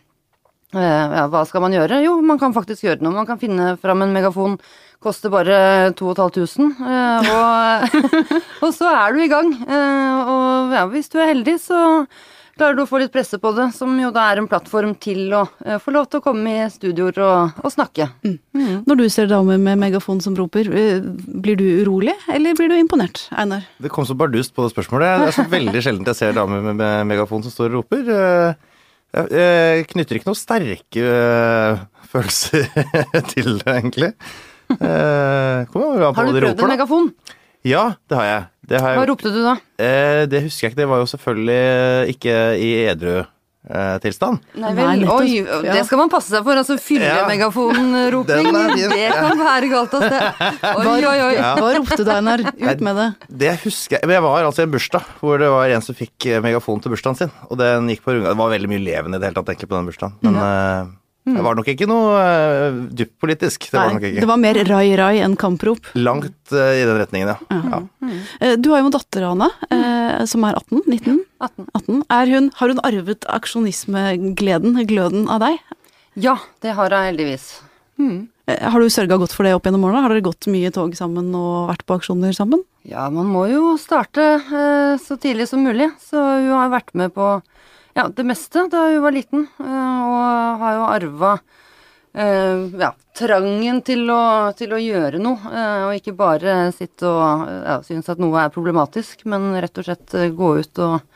eh, 0.73 1.05
ja, 1.19 1.27
hva 1.33 1.45
skal 1.49 1.67
man 1.67 1.77
gjøre? 1.77 2.01
Jo, 2.07 2.17
man 2.25 2.41
kan 2.41 2.57
faktisk 2.57 2.87
gjøre 2.89 3.05
noe. 3.05 3.19
Man 3.19 3.29
kan 3.29 3.43
finne 3.43 3.75
fram 3.83 4.05
en 4.07 4.17
megafon. 4.17 4.57
Koster 5.05 5.29
bare 5.29 5.93
2500, 6.01 6.81
eh, 6.81 7.29
og, 7.37 7.99
og 8.65 8.73
så 8.73 8.89
er 8.89 9.13
du 9.13 9.21
i 9.21 9.29
gang. 9.29 9.53
Og 9.53 10.73
ja, 10.73 10.87
hvis 10.89 11.13
du 11.13 11.21
er 11.21 11.35
heldig, 11.35 11.59
så 11.61 11.83
klarer 12.57 12.77
du 12.79 12.83
å 12.83 12.89
få 12.89 12.99
litt 13.03 13.13
presse 13.15 13.39
på 13.43 13.51
det, 13.57 13.67
som 13.77 13.93
jo 14.01 14.09
da 14.15 14.25
er 14.33 14.41
en 14.41 14.49
plattform 14.51 14.95
til 15.03 15.33
å 15.37 15.43
eh, 15.65 15.77
få 15.83 15.93
lov 15.95 16.07
til 16.11 16.21
å 16.21 16.25
komme 16.25 16.53
i 16.65 16.69
studioer 16.73 17.19
og, 17.25 17.59
og 17.63 17.73
snakke. 17.75 18.09
Når 18.57 19.01
du 19.01 19.05
ser 19.13 19.29
damer 19.31 19.61
med 19.61 19.79
megafon 19.83 20.23
som 20.25 20.37
roper, 20.39 20.71
eh, 20.73 21.01
blir 21.45 21.59
du 21.61 21.67
urolig, 21.83 22.15
eller 22.33 22.57
blir 22.59 22.73
du 22.73 22.79
imponert, 22.79 23.27
Einar? 23.37 23.67
Det 23.83 23.93
kom 23.93 24.09
så 24.09 24.17
bardust 24.19 24.55
på 24.57 24.65
det 24.67 24.73
spørsmålet. 24.75 25.21
Det 25.27 25.29
er 25.33 25.37
så 25.41 25.47
veldig 25.53 25.85
sjelden 25.85 26.09
jeg 26.09 26.21
ser 26.23 26.37
damer 26.39 26.65
med, 26.73 26.83
megafon 27.13 27.45
som 27.45 27.53
står 27.55 27.71
og 27.75 27.79
roper. 27.85 28.09
Eh, 28.17 28.73
Jeg, 29.17 29.29
jeg 29.33 29.85
knytter 29.93 30.19
ikke 30.19 30.27
noen 30.29 30.37
sterke 30.37 31.05
følelser 32.11 32.67
til 33.33 33.55
det, 33.63 33.71
egentlig. 33.79 34.11
Eh, 34.77 35.63
kommer 35.73 36.03
an 36.09 36.17
på 36.17 36.21
Har 36.21 36.27
du 36.33 36.41
prøvd 36.43 36.63
en 36.67 36.73
megafon? 36.75 37.07
Ja, 37.67 37.85
det 38.11 38.19
har 38.19 38.27
jeg. 38.29 38.43
Det, 38.67 38.81
har 38.83 38.97
Hva 38.99 39.07
ropte 39.07 39.31
du 39.31 39.41
da? 39.45 39.57
Eh, 39.79 40.25
det 40.27 40.43
husker 40.49 40.67
jeg 40.67 40.73
ikke. 40.75 40.83
Det 40.83 40.89
var 40.91 40.99
jo 41.05 41.09
selvfølgelig 41.13 42.15
ikke 42.17 42.37
i 42.59 42.71
edru 42.91 43.13
eh, 43.23 43.97
tilstand. 44.03 44.41
Nei 44.59 44.73
vel, 44.75 45.05
oi, 45.11 45.37
Ja. 45.47 45.61
det 45.77 45.85
skal 45.87 46.01
man 46.03 46.11
passe 46.11 46.31
seg 46.35 46.43
for. 46.47 46.59
Altså 46.59 46.75
Ja. 46.75 46.83
fyllemegafonroping, 46.83 48.51
er 48.63 48.75
det 48.91 49.07
kan 49.15 49.39
være 49.39 49.71
galt 49.71 49.95
at 50.01 50.07
det 50.11 50.21
Oi, 50.83 50.99
oi, 50.99 51.17
oi. 51.29 51.33
Ja. 51.39 51.55
Hva 51.61 51.73
ropte 51.79 52.03
du, 52.03 52.11
Einar? 52.11 52.43
Ut 52.43 52.81
med 52.89 52.97
det. 53.03 53.09
Det 53.47 53.55
husker 53.65 54.01
jeg 54.01 54.07
Men 54.11 54.19
jeg 54.19 54.27
var 54.27 54.45
altså 54.51 54.63
i 54.65 54.69
en 54.69 54.75
bursdag 54.75 55.09
hvor 55.23 55.39
det 55.43 55.51
var 55.55 55.71
en 55.79 55.83
som 55.87 55.95
fikk 55.99 56.27
eh, 56.27 56.43
megafon 56.43 56.83
til 56.83 56.91
bursdagen 56.95 57.17
sin. 57.23 57.35
Og 57.51 57.59
den 57.63 57.87
gikk 57.95 58.03
på 58.07 58.15
runga. 58.19 58.33
Det 58.35 58.39
var 58.43 58.51
veldig 58.55 58.71
mye 58.75 58.83
levende 58.83 59.19
i 59.19 59.23
det 59.23 59.31
hele 59.31 59.39
tatt 59.41 59.55
egentlig 59.55 59.71
på 59.71 59.79
den 59.79 59.91
bursdagen. 59.93 60.19
Men 60.27 60.97
eh, 61.27 61.35
det 61.37 61.45
var 61.45 61.57
nok 61.59 61.69
ikke 61.73 61.89
noe 61.91 62.21
uh, 62.23 62.77
dypt 62.97 63.17
politisk. 63.23 63.67
Det 63.71 63.79
var 63.79 63.93
nok 63.93 64.05
Nei, 64.05 64.13
ikke. 64.15 64.23
det 64.25 64.29
var 64.31 64.41
mer 64.43 64.61
rai-rai 64.69 65.15
enn 65.27 65.37
kamprop. 65.41 65.91
Langt 65.99 66.55
uh, 66.55 66.71
i 66.77 66.85
den 66.87 67.01
retningen, 67.01 67.33
ja. 67.35 67.61
ja. 67.73 67.81
Eh, 68.41 68.55
Du 68.61 68.71
har 68.73 68.81
jo 68.83 68.89
en 68.91 68.95
datter, 68.95 69.27
Ane, 69.29 69.51
eh, 69.75 70.23
som 70.31 70.47
er 70.47 70.59
18? 70.61 70.85
19? 70.87 71.21
18. 71.43 71.67
18. 71.75 72.03
Er 72.21 72.33
hun, 72.37 72.51
har 72.61 72.73
hun 72.73 72.83
arvet 72.87 73.27
aksjonismegleden, 73.35 74.79
gløden, 74.87 75.27
av 75.29 75.43
deg? 75.43 75.59
Ja, 76.17 76.39
det 76.65 76.77
har 76.79 76.95
jeg 76.95 77.11
heldigvis. 77.13 77.51
Mm. 78.01 78.29
Har 78.47 78.79
du 78.79 78.87
sørga 78.93 79.19
godt 79.19 79.33
for 79.35 79.43
det 79.43 79.57
opp 79.57 79.67
gjennom 79.67 79.85
årene? 79.89 80.05
Har 80.05 80.13
dere 80.15 80.23
gått 80.25 80.47
mye 80.53 80.71
tog 80.71 80.95
sammen 80.95 81.33
og 81.35 81.67
vært 81.73 81.83
på 81.89 81.97
aksjoner 81.99 82.37
sammen? 82.37 82.63
Ja, 82.87 83.09
man 83.11 83.27
må 83.33 83.49
jo 83.51 83.73
starte 83.83 84.23
eh, 84.39 84.95
så 85.03 85.17
tidlig 85.19 85.49
som 85.51 85.65
mulig, 85.67 85.89
så 85.99 86.21
hun 86.39 86.53
har 86.55 86.71
vært 86.71 86.93
med 86.95 87.11
på 87.17 87.33
ja, 87.97 88.09
det 88.13 88.27
meste 88.29 88.67
da 88.73 88.87
hun 88.91 89.03
var 89.05 89.15
liten, 89.17 89.47
eh, 89.61 90.01
og 90.07 90.61
har 90.63 90.77
jo 90.77 90.89
arva 90.91 91.33
eh, 92.13 92.67
ja, 92.83 92.91
trangen 93.17 93.81
til 93.87 94.05
å, 94.13 94.23
til 94.59 94.75
å 94.77 94.81
gjøre 94.83 95.21
noe, 95.23 95.53
eh, 95.53 95.85
og 95.89 95.97
ikke 95.97 96.17
bare 96.19 96.59
sitte 96.77 97.09
og 97.09 97.47
ja, 97.49 97.79
synes 97.87 98.11
at 98.13 98.21
noe 98.23 98.45
er 98.45 98.53
problematisk, 98.55 99.25
men 99.25 99.55
rett 99.63 99.81
og 99.81 99.89
slett 99.89 100.17
gå 100.37 100.53
ut 100.61 100.83
og 100.85 101.16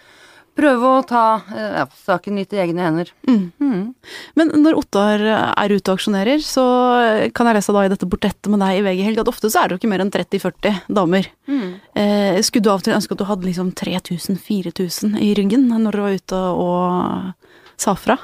prøve 0.61 0.93
å 0.93 1.03
ta 1.09 1.25
eh, 1.51 1.81
ja, 1.81 1.87
saken 2.07 2.39
litt 2.39 2.55
i 2.55 2.61
egne 2.63 2.85
hender. 2.87 3.13
Mm. 3.27 3.93
Men 4.39 4.53
når 4.63 4.79
Ottar 4.79 5.25
er 5.25 5.75
ute 5.75 5.91
og 5.91 5.99
aksjonerer, 5.99 6.43
så 6.45 6.65
kan 7.35 7.49
jeg 7.49 7.59
lese 7.59 7.75
da 7.77 7.85
i 7.87 7.93
dette 7.93 8.09
portrettet 8.11 8.51
med 8.53 8.63
deg 8.63 8.81
i 8.81 8.85
VG 8.87 9.05
Helg 9.09 9.23
at 9.25 9.33
ofte 9.33 9.51
så 9.51 9.63
er 9.63 9.71
det 9.71 9.77
jo 9.77 9.83
ikke 9.83 9.93
mer 9.93 10.05
enn 10.05 10.13
30-40 10.15 10.83
damer. 11.01 11.31
Eh, 11.51 12.41
skulle 12.47 12.67
du 12.67 12.73
av 12.73 12.83
og 12.83 12.87
til 12.87 12.97
ønske 12.97 13.17
at 13.17 13.23
du 13.23 13.29
hadde 13.29 13.49
liksom 13.49 13.73
3000-4000 13.81 15.17
i 15.21 15.33
ryggen 15.39 15.67
når 15.71 15.97
du 15.97 16.05
var 16.05 16.21
ute 16.21 16.43
og 16.61 17.81
sa 17.81 17.97
fra? 17.99 18.19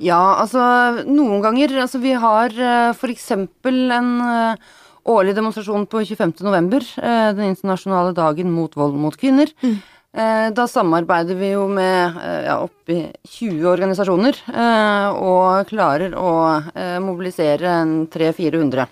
Ja, 0.00 0.40
altså 0.40 1.04
noen 1.04 1.42
ganger 1.44 1.74
Altså 1.82 2.00
vi 2.00 2.14
har 2.16 2.54
f.eks. 2.54 3.00
for 3.00 3.12
eksempel 3.12 3.90
en 3.92 4.14
eh, 4.24 4.70
årlig 5.10 5.34
demonstrasjon 5.36 5.86
på 5.90 6.02
25. 6.04 6.40
november, 6.46 6.84
eh, 6.96 7.30
den 7.36 7.52
internasjonale 7.52 8.14
dagen 8.16 8.52
mot 8.52 8.74
vold 8.76 8.96
mot 9.00 9.16
kvinner. 9.16 9.52
Eh, 9.62 9.76
Da 10.10 10.64
samarbeider 10.66 11.36
vi 11.38 11.52
jo 11.52 11.68
med 11.70 12.16
eh, 12.18 12.46
ja, 12.48 12.56
oppi 12.64 12.96
20 13.30 13.68
organisasjoner, 13.70 14.40
eh, 14.50 15.06
og 15.14 15.68
klarer 15.70 16.16
å 16.18 16.32
eh, 16.74 16.96
mobilisere 16.98 17.76
en 17.84 17.92
300-400. 18.10 18.88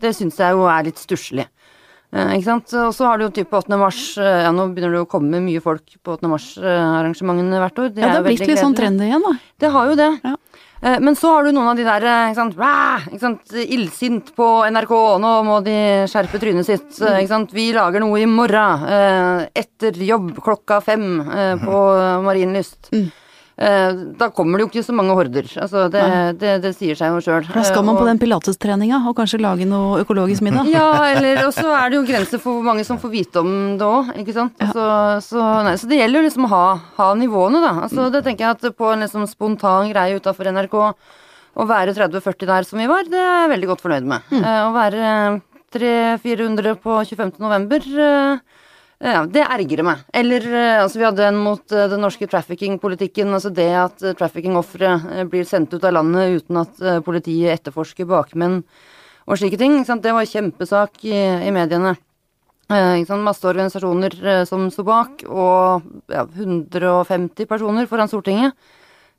Det 0.00 0.14
syns 0.16 0.40
jeg 0.40 0.56
jo 0.56 0.64
er 0.64 0.86
litt 0.88 1.02
stusslig. 1.02 1.44
Eh, 2.14 2.32
ikke 2.38 2.46
sant? 2.46 2.72
Og 2.80 2.94
så 2.96 3.10
har 3.10 3.20
du 3.20 3.26
jo 3.26 3.34
type 3.34 3.60
8. 3.60 3.76
mars, 3.76 4.00
eh, 4.16 4.40
ja 4.46 4.54
nå 4.54 4.70
begynner 4.72 4.96
det 4.96 5.04
å 5.04 5.10
komme 5.10 5.42
mye 5.44 5.60
folk 5.62 5.98
på 6.00 6.16
8. 6.16 6.30
mars-arrangementene 6.32 7.60
hvert 7.60 7.84
år. 7.84 7.90
Ja, 7.92 8.00
det 8.00 8.10
har 8.14 8.26
blitt 8.28 8.46
litt 8.48 8.62
sånn 8.62 8.76
trend 8.78 9.04
igjen, 9.04 9.24
da. 9.26 9.34
Det 9.60 9.72
har 9.74 9.92
jo 9.92 10.00
det. 10.00 10.10
Ja. 10.24 10.34
Eh, 10.84 10.98
Men 11.00 11.16
så 11.16 11.30
har 11.34 11.44
du 11.46 11.52
noen 11.56 11.70
av 11.72 11.76
de 11.78 11.84
der 11.86 12.04
eh, 12.04 12.28
ikke 12.30 12.40
sant, 12.42 12.56
Ræ! 12.60 13.08
ikke 13.08 13.22
sant, 13.22 13.54
illsint 13.64 14.32
på 14.36 14.48
NRK, 14.68 14.92
nå 15.22 15.30
må 15.46 15.58
de 15.64 15.76
skjerpe 16.10 16.40
trynet 16.42 16.66
sitt. 16.68 16.90
eh, 17.00 17.22
Ikke 17.22 17.32
sant? 17.32 17.54
Vi 17.56 17.70
lager 17.72 18.04
noe 18.04 18.20
i 18.20 18.26
morgen, 18.28 18.84
etter 19.56 19.96
jobb 20.04 20.34
klokka 20.44 20.82
fem 20.84 21.06
eh, 21.24 21.54
på 21.62 21.80
Marienlyst. 22.26 22.90
Eh, 22.92 23.08
Da 23.54 24.28
kommer 24.34 24.58
det 24.58 24.64
jo 24.64 24.68
ikke 24.72 24.82
så 24.82 24.94
mange 24.96 25.14
horder. 25.14 25.46
Altså, 25.62 25.84
det, 25.92 26.02
det, 26.40 26.56
det 26.64 26.72
sier 26.74 26.98
seg 26.98 27.12
jo 27.14 27.20
sjøl. 27.22 27.46
Da 27.54 27.62
skal 27.62 27.84
man 27.86 27.94
på 27.94 28.06
den 28.08 28.18
pilatestreninga 28.18 28.98
og 29.06 29.14
kanskje 29.18 29.38
lage 29.42 29.68
noe 29.70 30.00
økologisk 30.02 30.42
middag. 30.42 30.66
Ja, 30.72 30.88
eller 31.14 31.44
Og 31.46 31.54
så 31.54 31.68
er 31.70 31.92
det 31.92 32.00
jo 32.00 32.06
grenser 32.08 32.42
for 32.42 32.58
hvor 32.58 32.66
mange 32.66 32.86
som 32.88 32.98
får 32.98 33.12
vite 33.14 33.44
om 33.44 33.52
det 33.78 33.86
òg, 33.86 34.10
ikke 34.24 34.34
sant. 34.34 34.66
Så, 34.74 34.88
så, 35.28 35.44
nei, 35.66 35.76
så 35.78 35.90
det 35.90 36.00
gjelder 36.00 36.20
jo 36.20 36.26
liksom 36.26 36.48
å 36.48 36.52
ha, 36.54 36.64
ha 36.98 37.08
nivåene, 37.18 37.62
da. 37.62 37.72
Altså, 37.86 38.08
det 38.10 38.24
tenker 38.26 38.48
jeg 38.48 38.58
at 38.58 38.78
på 38.78 38.90
en 38.90 39.06
liksom 39.06 39.28
spontan 39.30 39.92
greie 39.94 40.18
utafor 40.18 40.50
NRK, 40.50 40.76
å 41.54 41.64
være 41.70 41.94
30-40 41.94 42.50
der 42.50 42.66
som 42.66 42.80
vi 42.82 42.90
var, 42.90 43.06
det 43.06 43.20
er 43.20 43.44
jeg 43.44 43.50
veldig 43.54 43.70
godt 43.70 43.84
fornøyd 43.84 44.08
med. 44.10 44.30
Mm. 44.34 44.42
å 44.42 44.72
være 44.74 45.10
300-400 45.74 46.76
på 46.82 46.96
25. 47.10 47.32
november 47.42 47.86
eh, 48.08 48.38
ja, 49.04 49.24
det 49.28 49.42
ergrer 49.44 49.84
meg. 49.84 50.04
Eller 50.16 50.46
eh, 50.48 50.78
altså 50.80 51.00
vi 51.00 51.04
hadde 51.04 51.26
en 51.28 51.40
mot 51.44 51.74
eh, 51.74 51.88
den 51.92 52.00
norske 52.00 52.28
trafficking-politikken. 52.30 53.34
Altså 53.36 53.52
det 53.52 53.68
at 53.76 54.04
uh, 54.04 54.14
trafficking-ofre 54.16 54.94
eh, 55.12 55.26
blir 55.28 55.44
sendt 55.48 55.74
ut 55.76 55.84
av 55.84 55.92
landet 55.98 56.40
uten 56.40 56.62
at 56.62 56.80
eh, 56.80 57.02
politiet 57.04 57.58
etterforsker 57.58 58.08
bakmenn 58.08 58.62
og 59.24 59.40
slike 59.40 59.60
ting. 59.60 59.76
Det 59.84 60.16
var 60.16 60.30
kjempesak 60.30 61.04
i, 61.04 61.16
i 61.44 61.52
mediene. 61.52 61.94
Eh? 62.72 63.16
Masse 63.20 63.44
organisasjoner 63.44 64.16
eh, 64.24 64.42
som 64.48 64.70
sto 64.72 64.86
bak, 64.88 65.26
og 65.28 65.84
ja, 66.12 66.24
150 66.24 67.48
personer 67.50 67.90
foran 67.90 68.08
Stortinget. 68.08 68.56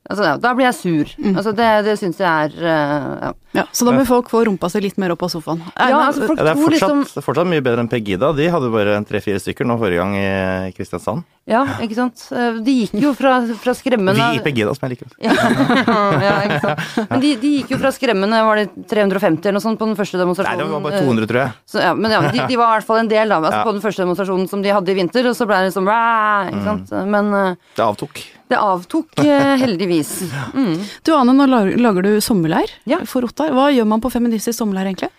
Altså, 0.06 0.26
ja, 0.26 0.36
da 0.38 0.54
blir 0.54 0.68
jeg 0.68 0.78
sur. 0.78 1.14
Altså, 1.34 1.54
det, 1.58 1.70
det 1.86 1.98
syns 2.02 2.22
jeg 2.22 2.50
er 2.50 2.58
eh, 2.74 3.12
ja. 3.26 3.34
Ja, 3.56 3.64
så 3.72 3.86
da 3.88 3.92
må 3.96 4.04
folk 4.08 4.30
få 4.32 4.44
rumpa 4.48 4.70
si 4.72 4.82
litt 4.84 4.98
mer 5.02 5.14
opp 5.16 5.24
av 5.24 5.32
sofaen. 5.34 5.62
Ja, 5.76 5.86
Einar, 5.88 6.10
altså, 6.12 6.28
folk 6.30 6.40
Ja, 6.40 6.44
det 6.44 6.52
er 6.54 6.60
fortsatt, 6.62 6.76
liksom 6.76 7.04
det 7.08 7.22
er 7.22 7.26
fortsatt 7.30 7.48
mye 7.52 7.64
bedre 7.66 7.84
enn 7.86 7.90
Pegida. 7.92 8.34
De 8.36 8.50
hadde 8.52 8.72
bare 8.74 8.98
tre-fire 9.08 9.40
stykker 9.42 9.66
nå 9.70 9.78
forrige 9.82 10.02
gang 10.04 10.16
i 10.20 10.72
Kristiansand. 10.76 11.24
Ja, 11.46 11.62
ikke 11.86 11.94
sant. 11.98 12.24
Eh, 12.34 12.58
De 12.66 12.74
gikk 12.82 12.96
jo 13.04 13.12
fra, 13.14 13.36
fra 13.62 13.74
skremmende 13.78 14.18
Vi 14.18 14.40
i 14.40 14.44
Pegida, 14.46 14.74
som 14.74 14.88
jeg 14.90 14.96
liker. 14.98 15.12
ja, 16.26 16.36
ikke 16.48 16.62
sant. 16.64 17.10
Men 17.12 17.22
de, 17.22 17.34
de 17.42 17.52
gikk 17.60 17.74
jo 17.76 17.80
fra 17.82 17.92
skremmende 17.96 18.40
var 18.48 18.62
det 18.64 18.68
350 18.90 19.46
eller 19.46 19.60
noe 19.60 19.66
sånt 19.66 19.80
på 19.82 19.86
den 19.90 19.98
første 20.00 20.18
demonstrasjonen? 20.22 20.58
Nei, 20.58 20.66
det 20.66 20.74
var 20.74 20.86
bare 20.88 21.04
200, 21.06 21.30
tror 21.30 21.42
jeg. 21.44 21.56
Så, 21.70 21.84
ja, 21.86 21.92
men 21.98 22.16
ja, 22.16 22.22
de, 22.34 22.40
de 22.50 22.58
var 22.60 22.72
i 22.72 22.78
hvert 22.80 22.88
fall 22.90 23.04
en 23.04 23.12
del 23.12 23.30
da, 23.30 23.38
altså 23.42 23.60
Ja. 23.62 23.66
på 23.68 23.76
den 23.78 23.84
første 23.86 24.04
demonstrasjonen 24.06 24.50
som 24.50 24.64
de 24.66 24.74
hadde 24.74 24.92
i 24.92 24.98
vinter, 24.98 25.30
og 25.30 25.38
så 25.38 25.46
ble 25.50 25.62
det 25.62 25.70
liksom 25.70 25.92
ikke 25.92 26.64
sant. 26.66 26.96
Men 27.14 27.30
eh, 27.38 27.62
Det 27.78 27.86
avtok. 27.86 28.22
det 28.50 28.58
avtok 28.62 29.22
eh, 29.26 29.54
heldigvis. 29.62 30.16
Mm. 30.56 30.78
Du 31.04 31.12
Ane, 31.14 31.34
nå 31.36 31.46
lager 31.78 32.02
du 32.06 32.12
sommerleir 32.24 32.70
Ja. 32.90 33.00
for 33.10 33.26
Ottar. 33.28 33.45
Hva 33.54 33.70
gjør 33.74 33.88
man 33.90 34.02
på 34.04 34.12
feministisk 34.14 34.58
sommerleir 34.58 34.90
egentlig? 34.92 35.12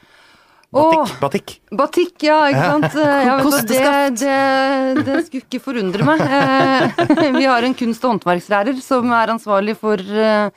Batikk. 0.76 1.12
batikk. 1.22 1.52
batikk, 1.78 2.24
ja, 2.26 2.38
ikke 2.50 2.64
sant. 2.72 2.96
Eh, 2.98 3.20
Ja, 3.26 3.36
du, 3.40 3.50
det, 3.70 3.84
det, 4.20 5.04
det 5.06 5.20
skulle 5.28 5.44
ikke 5.46 5.62
forundre 5.62 6.06
meg. 6.06 6.24
Eh, 6.26 7.30
Vi 7.38 7.46
har 7.46 7.64
en 7.64 7.76
kunst- 7.78 8.04
og 8.04 8.16
håndverkslærer 8.16 8.82
som 8.84 9.14
er 9.14 9.32
ansvarlig 9.36 9.76
for 9.78 10.02
eh, 10.02 10.50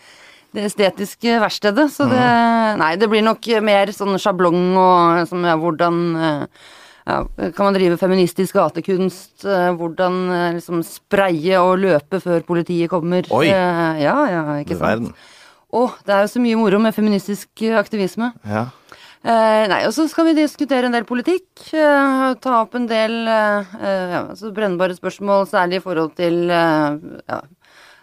det 0.55 0.65
estetiske 0.65 1.37
verkstedet, 1.43 1.87
så 1.93 2.09
det 2.09 2.25
Nei, 2.81 2.95
det 2.97 3.09
blir 3.11 3.21
nok 3.21 3.45
mer 3.61 3.93
sånn 3.93 4.17
sjablong 4.17 4.59
og 4.81 5.27
som, 5.29 5.45
ja, 5.45 5.53
hvordan 5.61 5.99
ja, 6.17 7.19
kan 7.53 7.67
man 7.67 7.77
drive 7.77 7.99
feministisk 8.01 8.57
gatekunst? 8.57 9.45
Hvordan 9.45 10.17
liksom 10.57 10.81
spraye 10.85 11.61
og 11.61 11.83
løpe 11.85 12.17
før 12.21 12.41
politiet 12.49 12.89
kommer? 12.89 13.29
Oi. 13.29 13.45
Ja, 13.49 13.93
ja, 14.01 14.43
ikke 14.57 14.73
sant. 14.73 14.87
verden. 14.87 15.13
Å, 15.69 15.83
det 16.05 16.13
er 16.15 16.23
jo 16.25 16.31
så 16.33 16.41
mye 16.41 16.57
moro 16.57 16.79
med 16.81 16.95
feministisk 16.95 17.61
eh, 17.67 17.75
aktivisme. 17.77 18.31
Ja. 18.49 18.65
Eh, 19.19 19.65
nei, 19.69 19.81
og 19.85 19.91
så 19.93 20.05
skal 20.09 20.29
vi 20.29 20.37
diskutere 20.39 20.87
en 20.87 20.95
del 20.95 21.05
politikk. 21.05 21.45
eh, 21.75 22.33
ta 22.41 22.61
opp 22.63 22.73
en 22.79 22.87
del 22.89 23.27
eh, 23.27 23.75
eh, 23.77 24.13
ja, 24.15 24.21
altså 24.31 24.49
brennbare 24.55 24.95
spørsmål, 24.97 25.45
særlig 25.51 25.81
i 25.81 25.83
forhold 25.83 26.15
til 26.17 26.49
eh, 26.49 26.97
ja, 27.29 27.39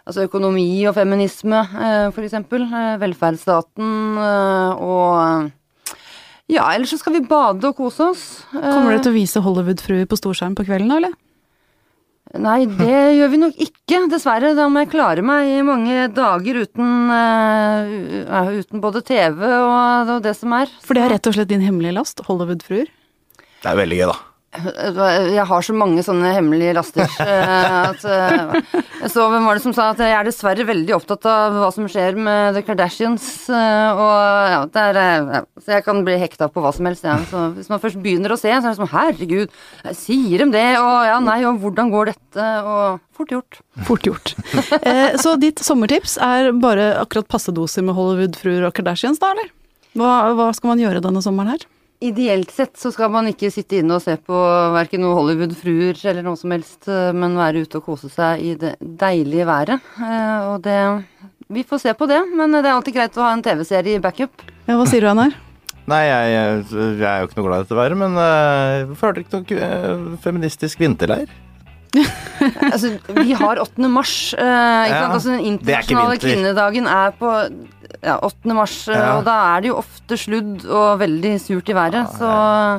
altså 0.07 0.23
økonomi 0.29 0.69
og 0.87 0.95
feminisme, 0.95 1.59
eh, 1.75 2.07
for 2.15 2.23
eksempel. 2.23 2.63
Eh, 2.69 2.95
velferdsstaten 3.03 3.93
eh, 4.23 4.83
og 4.87 5.51
Ja, 6.47 6.69
ellers 6.71 6.93
så 6.95 7.01
skal 7.01 7.17
vi 7.17 7.25
bade 7.27 7.67
og 7.67 7.75
kose 7.75 8.05
oss. 8.13 8.21
Eh, 8.55 8.61
Kommer 8.63 8.93
dere 8.95 9.03
til 9.03 9.11
å 9.11 9.17
vise 9.17 9.41
Hollywood-fruer 9.43 10.05
på 10.07 10.15
storskjerm 10.21 10.55
på 10.55 10.63
kvelden, 10.69 10.87
da, 10.93 11.01
eller? 11.01 11.17
Nei, 12.35 12.65
det 12.67 12.97
gjør 13.15 13.29
vi 13.31 13.39
nok 13.39 13.59
ikke, 13.63 14.01
dessverre. 14.11 14.51
Da 14.57 14.67
må 14.67 14.83
jeg 14.83 14.91
klare 14.91 15.23
meg 15.25 15.47
i 15.47 15.63
mange 15.65 16.09
dager 16.11 16.61
uten, 16.65 16.89
uh, 17.07 18.49
uten 18.59 18.83
både 18.83 19.01
TV 19.07 19.45
og, 19.47 20.11
og 20.17 20.25
det 20.25 20.35
som 20.35 20.55
er. 20.57 20.71
For 20.83 20.97
det 20.97 21.05
er 21.05 21.15
rett 21.15 21.29
og 21.29 21.37
slett 21.37 21.53
din 21.53 21.63
hemmelige 21.63 21.95
last, 21.95 22.23
Hollywood-fruer. 22.27 22.91
Det 23.63 23.71
er 23.71 23.79
veldig 23.79 24.01
gøy, 24.01 24.09
da. 24.11 24.17
Jeg 24.57 25.45
har 25.49 25.65
så 25.65 25.73
mange 25.77 26.03
sånne 26.05 26.31
hemmelige 26.35 26.73
laster. 26.77 27.05
eh, 27.23 27.89
At, 27.91 28.03
eh, 28.05 28.83
så 29.11 29.27
hvem 29.31 29.45
var 29.47 29.57
det 29.59 29.63
som 29.63 29.75
sa 29.75 29.89
at 29.93 30.01
jeg 30.03 30.13
er 30.17 30.27
dessverre 30.27 30.65
veldig 30.67 30.95
opptatt 30.97 31.27
av 31.29 31.55
hva 31.61 31.69
som 31.75 31.87
skjer 31.91 32.17
med 32.19 32.57
The 32.57 32.63
Kardashians. 32.67 33.27
eh, 33.49 33.89
Og 33.93 34.51
ja, 34.53 34.61
det 34.73 34.83
er, 34.89 34.99
eh, 35.03 35.31
ja, 35.37 35.41
så 35.63 35.75
jeg 35.77 35.85
kan 35.87 36.01
bli 36.07 36.17
hekta 36.21 36.49
på 36.51 36.63
hva 36.65 36.73
som 36.75 36.89
helst. 36.89 37.05
Ja. 37.07 37.17
Så 37.29 37.43
hvis 37.57 37.69
man 37.71 37.81
først 37.83 38.01
begynner 38.03 38.33
å 38.33 38.39
se, 38.39 38.49
så 38.51 38.63
er 38.65 38.73
det 38.73 38.79
som 38.81 38.91
herregud, 38.93 39.53
sier 39.97 40.43
de 40.45 40.49
det? 40.57 40.67
Og 40.81 40.97
ja, 41.11 41.19
nei, 41.23 41.39
og 41.49 41.61
hvordan 41.63 41.93
går 41.93 42.11
dette? 42.13 42.47
Og 42.67 42.99
fort 43.17 43.31
gjort. 43.33 43.61
Fort 43.87 44.05
gjort. 44.09 44.33
Eh, 44.81 45.15
så 45.21 45.37
ditt 45.41 45.61
sommertips 45.65 46.17
er 46.21 46.51
bare 46.57 46.91
akkurat 47.01 47.29
passe 47.31 47.53
doser 47.55 47.85
med 47.85 47.97
Hollywood-fruer 47.97 48.67
og 48.69 48.75
Kardashians, 48.77 49.21
da, 49.21 49.31
eller? 49.35 49.53
Hva, 49.97 50.11
hva 50.37 50.51
skal 50.53 50.73
man 50.75 50.81
gjøre 50.83 51.01
denne 51.01 51.23
sommeren 51.25 51.55
her? 51.55 51.63
Ideelt 51.99 52.51
sett 52.53 52.77
så 52.77 52.91
skal 52.93 53.09
man 53.09 53.25
ikke 53.31 53.49
sitte 53.49 53.79
inne 53.79 53.95
og 53.97 54.03
se 54.03 54.13
på 54.21 54.37
verken 54.75 55.01
noe 55.01 55.15
Hollywood-fruer 55.17 55.97
eller 56.11 56.21
noe 56.27 56.37
som 56.37 56.51
helst, 56.53 56.85
eh, 56.85 57.09
men 57.17 57.33
være 57.39 57.63
ute 57.65 57.79
og 57.79 57.87
kose 57.87 58.09
seg 58.13 58.43
i 58.45 58.51
det 58.61 58.75
deilige 59.01 59.47
været. 59.49 59.81
Eh, 59.97 60.45
Og 60.51 60.61
det 60.61 60.77
Vi 61.49 61.63
får 61.63 61.79
se 61.79 61.93
på 61.97 62.05
det, 62.11 62.19
men 62.35 62.51
det 62.51 62.65
er 62.65 62.73
alltid 62.75 62.93
greit 62.93 63.17
å 63.17 63.23
ha 63.23 63.31
en 63.33 63.41
TV-serie 63.41 63.95
i 63.95 64.03
backup. 64.03 64.41
Ja, 64.67 64.75
hva 64.75 64.85
sier 64.85 65.01
du, 65.01 65.07
Einar? 65.07 65.31
Nei, 65.87 66.01
jeg, 66.03 66.65
jeg 66.75 67.07
er 67.07 67.21
jo 67.23 67.27
ikke 67.29 67.37
noe 67.39 67.45
glad 67.47 67.61
i 67.61 67.63
dette 67.63 67.77
været, 67.79 67.95
men 67.97 68.17
uh, 68.19 68.83
hvorfor 68.89 69.07
har 69.07 69.13
dere 69.15 69.23
ikke 69.23 69.39
noe 69.39 70.17
feministisk 70.21 70.81
vinterleir? 70.83 71.31
Altså, 72.67 72.91
vi 73.15 73.31
har 73.33 73.57
8. 73.63 73.87
mars. 73.89 74.33
eh, 74.35 74.43
ikke 74.43 74.91
Ja, 74.91 74.99
sant? 75.01 75.13
Altså, 75.15 75.29
den 75.31 75.57
det 75.63 75.73
er 75.73 75.79
ikke 75.81 75.95
internasjonale 75.95 76.19
kvinnedagen 76.21 76.85
er 76.91 77.15
på 77.17 77.31
ja, 78.03 78.17
8. 78.21 78.53
mars, 78.53 78.87
eh, 78.87 78.95
Ja. 78.97 79.17
og 79.17 79.25
da 79.25 79.35
er 79.57 79.61
det 79.61 79.69
jo 79.71 79.77
ofte 79.79 80.17
sludd 80.17 80.65
og 80.65 80.99
veldig 80.99 81.31
surt 81.41 81.69
i 81.69 81.73
været, 81.77 82.07
så 82.17 82.27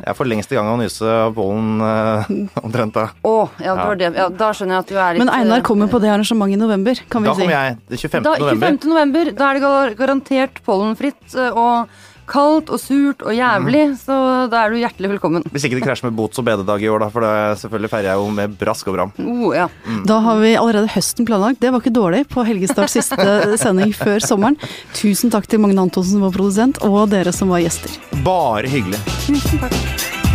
Jeg 0.03 0.09
er 0.13 0.15
for 0.19 0.25
lengst 0.31 0.53
i 0.53 0.55
gang 0.59 0.67
med 0.69 0.79
å 0.79 0.83
nyse 0.85 1.35
pollen 1.35 1.81
eh, 1.81 2.31
omtrent 2.67 2.95
da. 2.95 3.07
Å, 3.25 3.35
ja, 3.61 3.75
det 3.75 3.87
var 3.89 3.97
det. 3.97 4.13
Ja, 4.17 4.29
da 4.29 4.51
skjønner 4.53 4.79
jeg 4.79 4.85
at 4.87 4.89
du 4.89 4.97
er 4.99 5.15
litt 5.15 5.25
Men 5.25 5.35
Einar 5.35 5.59
eh, 5.59 5.67
kommer 5.67 5.89
på 5.89 6.01
det 6.01 6.11
arrangementet 6.13 6.55
i 6.59 6.61
november, 6.63 6.95
kan 7.11 7.23
vi 7.23 7.29
Da 7.29 7.35
si. 7.35 7.41
kommer 7.43 7.57
jeg. 7.59 7.79
Det 7.89 7.99
er 7.99 8.05
25. 8.09 8.23
Da, 8.29 8.37
november. 8.39 8.67
25. 8.79 8.93
november, 8.95 9.33
da 9.33 9.51
er 9.51 9.59
det 9.89 9.99
garantert 9.99 10.63
pollenfritt 10.65 11.35
eh, 11.35 11.51
og 11.51 11.89
kaldt 12.29 12.71
og 12.75 12.81
surt 12.83 13.25
og 13.27 13.35
jævlig, 13.35 13.85
så 14.01 14.19
da 14.53 14.65
er 14.65 14.75
du 14.75 14.79
hjertelig 14.81 15.11
velkommen. 15.17 15.47
Hvis 15.53 15.67
ikke 15.69 15.79
det 15.81 15.87
krasjer 15.87 16.11
med 16.11 16.19
bots- 16.19 16.41
og 16.41 16.47
bededag 16.49 16.85
i 16.85 16.91
år, 16.93 17.05
da, 17.07 17.11
for 17.15 17.25
det 17.27 17.33
selvfølgelig 17.63 17.93
feirer 17.95 18.11
jeg 18.13 18.23
jo 18.23 18.29
med 18.39 18.57
brask 18.61 18.91
og 18.93 18.99
bram. 18.99 19.15
Oh, 19.25 19.51
ja. 19.57 19.69
Da 20.09 20.21
har 20.25 20.41
vi 20.43 20.55
allerede 20.61 20.93
høsten 20.95 21.29
planlagt. 21.29 21.61
Det 21.65 21.73
var 21.75 21.83
ikke 21.83 21.95
dårlig 21.97 22.25
på 22.31 22.45
Helgestarts 22.49 22.99
siste 22.99 23.39
sending 23.65 23.95
før 23.97 24.23
sommeren. 24.25 24.59
Tusen 24.99 25.33
takk 25.35 25.49
til 25.51 25.63
Magne 25.65 25.89
Antonsen 25.89 26.19
som 26.19 26.29
var 26.29 26.37
produsent, 26.37 26.83
og 26.87 27.09
dere 27.13 27.35
som 27.35 27.53
var 27.53 27.65
gjester. 27.65 27.97
Bare 28.27 28.69
hyggelig. 28.71 29.01
Tusen 29.27 29.65
takk. 29.65 30.28